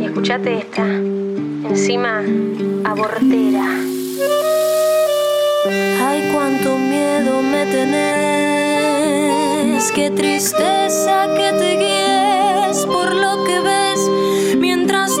Y 0.00 0.04
escúchate 0.04 0.58
esta. 0.58 0.86
Encima, 1.72 2.22
abortera. 2.84 3.64
Ay, 6.06 6.30
cuánto 6.30 6.76
miedo 6.76 7.40
me 7.40 7.64
tenés. 7.64 9.02
Qué 9.92 10.10
tristeza 10.10 11.28
que 11.34 11.50
te 11.58 11.78
guíes 11.78 12.84
por 12.84 13.14
lo 13.14 13.44
que 13.44 13.60
ves 13.60 14.00
mientras 14.58 15.16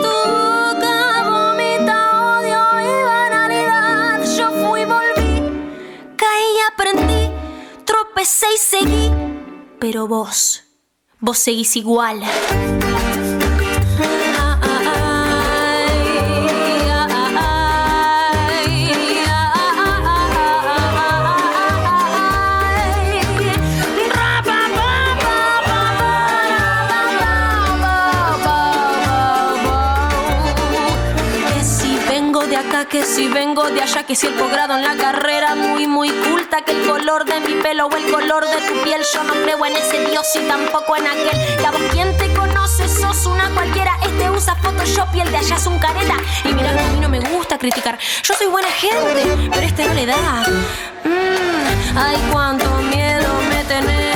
tropecé 8.22 8.46
y 8.54 8.58
seguí. 8.58 9.10
Pero 9.80 10.06
vos, 10.06 10.62
vos 11.18 11.38
seguís 11.38 11.76
igual. 11.76 12.22
Que 32.92 33.04
si 33.06 33.26
vengo 33.26 33.64
de 33.70 33.80
allá, 33.80 34.04
que 34.04 34.14
si 34.14 34.26
el 34.26 34.34
posgrado 34.34 34.76
en 34.76 34.82
la 34.82 34.94
carrera 34.96 35.54
muy, 35.54 35.86
muy 35.86 36.10
culta, 36.10 36.60
que 36.60 36.72
el 36.72 36.86
color 36.86 37.24
de 37.24 37.40
mi 37.40 37.54
pelo 37.62 37.86
o 37.86 37.96
el 37.96 38.12
color 38.12 38.44
de 38.44 38.56
tu 38.68 38.82
piel, 38.82 39.00
yo 39.14 39.24
no 39.24 39.32
creo 39.32 39.64
en 39.64 39.74
ese 39.74 40.04
Dios 40.10 40.26
y 40.34 40.40
tampoco 40.40 40.94
en 40.96 41.06
aquel. 41.06 41.56
Que 41.56 41.66
a 41.66 41.70
vos 41.70 41.80
quien 41.90 42.14
te 42.18 42.30
conoce, 42.34 42.86
sos 42.86 43.24
una 43.24 43.48
cualquiera, 43.54 43.92
este 44.04 44.30
usa 44.30 44.54
Photoshop 44.56 45.08
y 45.14 45.20
el 45.20 45.30
de 45.30 45.38
allá 45.38 45.56
es 45.56 45.66
un 45.66 45.78
careta. 45.78 46.16
Y 46.44 46.52
mira, 46.52 46.70
a 46.70 46.90
mí 46.90 47.00
no 47.00 47.08
me 47.08 47.20
gusta 47.20 47.56
criticar, 47.56 47.98
yo 48.22 48.34
soy 48.34 48.48
buena 48.48 48.68
gente, 48.68 49.48
pero 49.50 49.66
este 49.66 49.86
no 49.86 49.94
le 49.94 50.04
da. 50.04 50.44
Mm, 51.04 51.96
ay, 51.96 52.28
cuánto 52.30 52.70
miedo 52.82 53.28
me 53.48 53.64
tenés. 53.64 54.11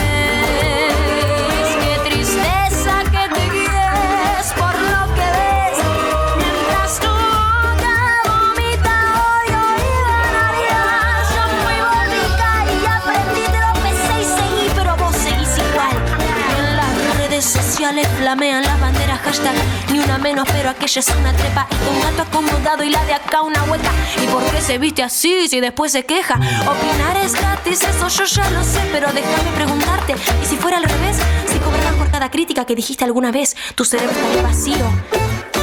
Sociales 17.77 18.09
flamean 18.17 18.63
las 18.63 18.81
banderas 18.81 19.21
hashtag 19.21 19.55
Ni 19.93 19.99
una 19.99 20.17
menos, 20.17 20.49
pero 20.51 20.71
aquella 20.71 20.99
es 20.99 21.09
una 21.09 21.33
trepa 21.35 21.67
Esto 21.71 21.91
un 21.91 22.01
gato 22.01 22.23
acomodado 22.23 22.83
y 22.85 22.89
la 22.89 23.05
de 23.05 23.13
acá 23.13 23.43
una 23.43 23.63
hueca 23.65 23.91
¿Y 24.23 24.27
por 24.29 24.43
qué 24.45 24.63
se 24.63 24.79
viste 24.79 25.03
así 25.03 25.47
si 25.49 25.61
después 25.61 25.93
se 25.93 26.07
queja? 26.07 26.37
Opinar 26.37 27.19
es 27.23 27.35
gratis, 27.35 27.83
eso 27.83 28.09
yo 28.09 28.25
ya 28.25 28.51
lo 28.51 28.65
sé 28.65 28.81
Pero 28.93 29.13
déjame 29.13 29.51
preguntarte 29.55 30.15
¿Y 30.43 30.47
si 30.47 30.57
fuera 30.57 30.79
al 30.79 30.85
revés? 30.85 31.19
Si 31.53 31.59
cobraras 31.59 31.95
por 31.97 32.11
cada 32.11 32.31
crítica 32.31 32.65
que 32.65 32.75
dijiste 32.75 33.05
alguna 33.05 33.31
vez 33.31 33.55
Tu 33.75 33.85
cerebro 33.85 34.11
estaría 34.11 34.43
vacío 34.43 34.87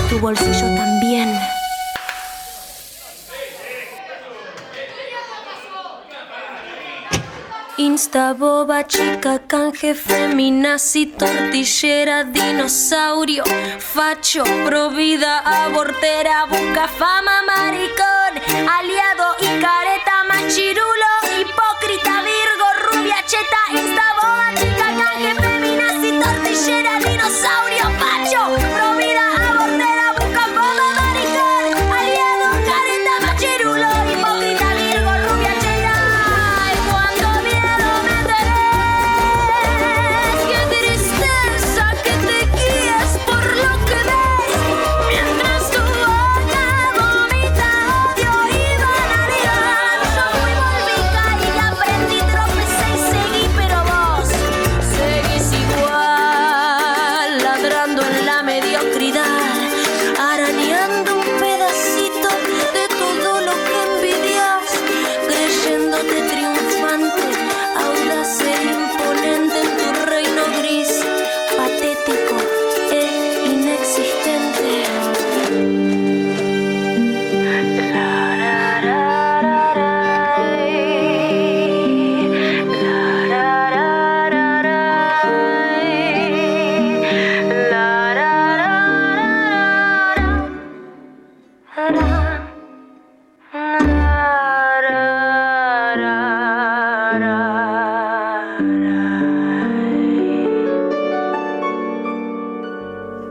Tu 0.09 0.20
bolsillo 0.20 0.76
también 0.76 1.36
Insta 7.84 8.34
boba, 8.34 8.81
chica, 8.84 9.39
canje, 9.45 9.93
feminazi, 9.93 11.05
tortillera, 11.19 12.23
dinosaurio, 12.23 13.43
facho, 13.77 14.45
provida, 14.65 15.39
abortera, 15.39 16.45
busca 16.45 16.88
fama, 16.88 17.36
maricón, 17.45 18.34
aliado 18.77 19.27
y 19.41 19.47
careta, 19.59 20.15
machirulo, 20.29 21.11
hipócrita, 21.38 21.62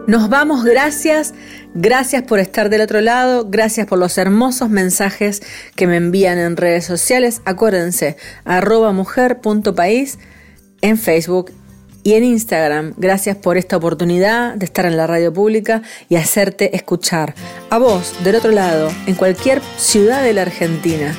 Nos 0.06 0.28
vamos, 0.28 0.64
gracias, 0.64 1.32
gracias 1.74 2.24
por 2.24 2.40
estar 2.40 2.70
del 2.70 2.80
otro 2.80 3.00
lado, 3.00 3.46
gracias 3.48 3.86
por 3.86 3.98
los 3.98 4.18
hermosos 4.18 4.68
mensajes 4.68 5.42
que 5.76 5.86
me 5.86 5.96
envían 5.96 6.38
en 6.38 6.56
redes 6.56 6.84
sociales. 6.84 7.40
Acuérdense, 7.44 8.16
arroba 8.44 8.92
mujer.país 8.92 10.18
en 10.80 10.98
Facebook 10.98 11.52
y 12.02 12.14
en 12.14 12.24
Instagram. 12.24 12.94
Gracias 12.96 13.36
por 13.36 13.56
esta 13.56 13.76
oportunidad 13.76 14.56
de 14.56 14.64
estar 14.64 14.86
en 14.86 14.96
la 14.96 15.06
radio 15.06 15.32
pública 15.32 15.82
y 16.08 16.16
hacerte 16.16 16.74
escuchar 16.74 17.34
a 17.70 17.78
vos 17.78 18.12
del 18.24 18.34
otro 18.34 18.50
lado, 18.50 18.90
en 19.06 19.14
cualquier 19.14 19.62
ciudad 19.76 20.24
de 20.24 20.32
la 20.32 20.42
Argentina. 20.42 21.14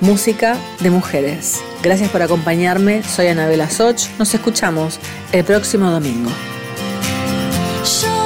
Música 0.00 0.56
de 0.80 0.90
mujeres. 0.90 1.60
Gracias 1.84 2.10
por 2.10 2.22
acompañarme. 2.22 3.02
Soy 3.04 3.28
Anabela 3.28 3.70
Soch. 3.70 4.08
Nos 4.18 4.34
escuchamos 4.34 4.98
el 5.32 5.44
próximo 5.44 5.90
domingo. 5.90 6.30
Yo 7.78 7.84
te 7.84 7.90
conozco. 7.90 8.17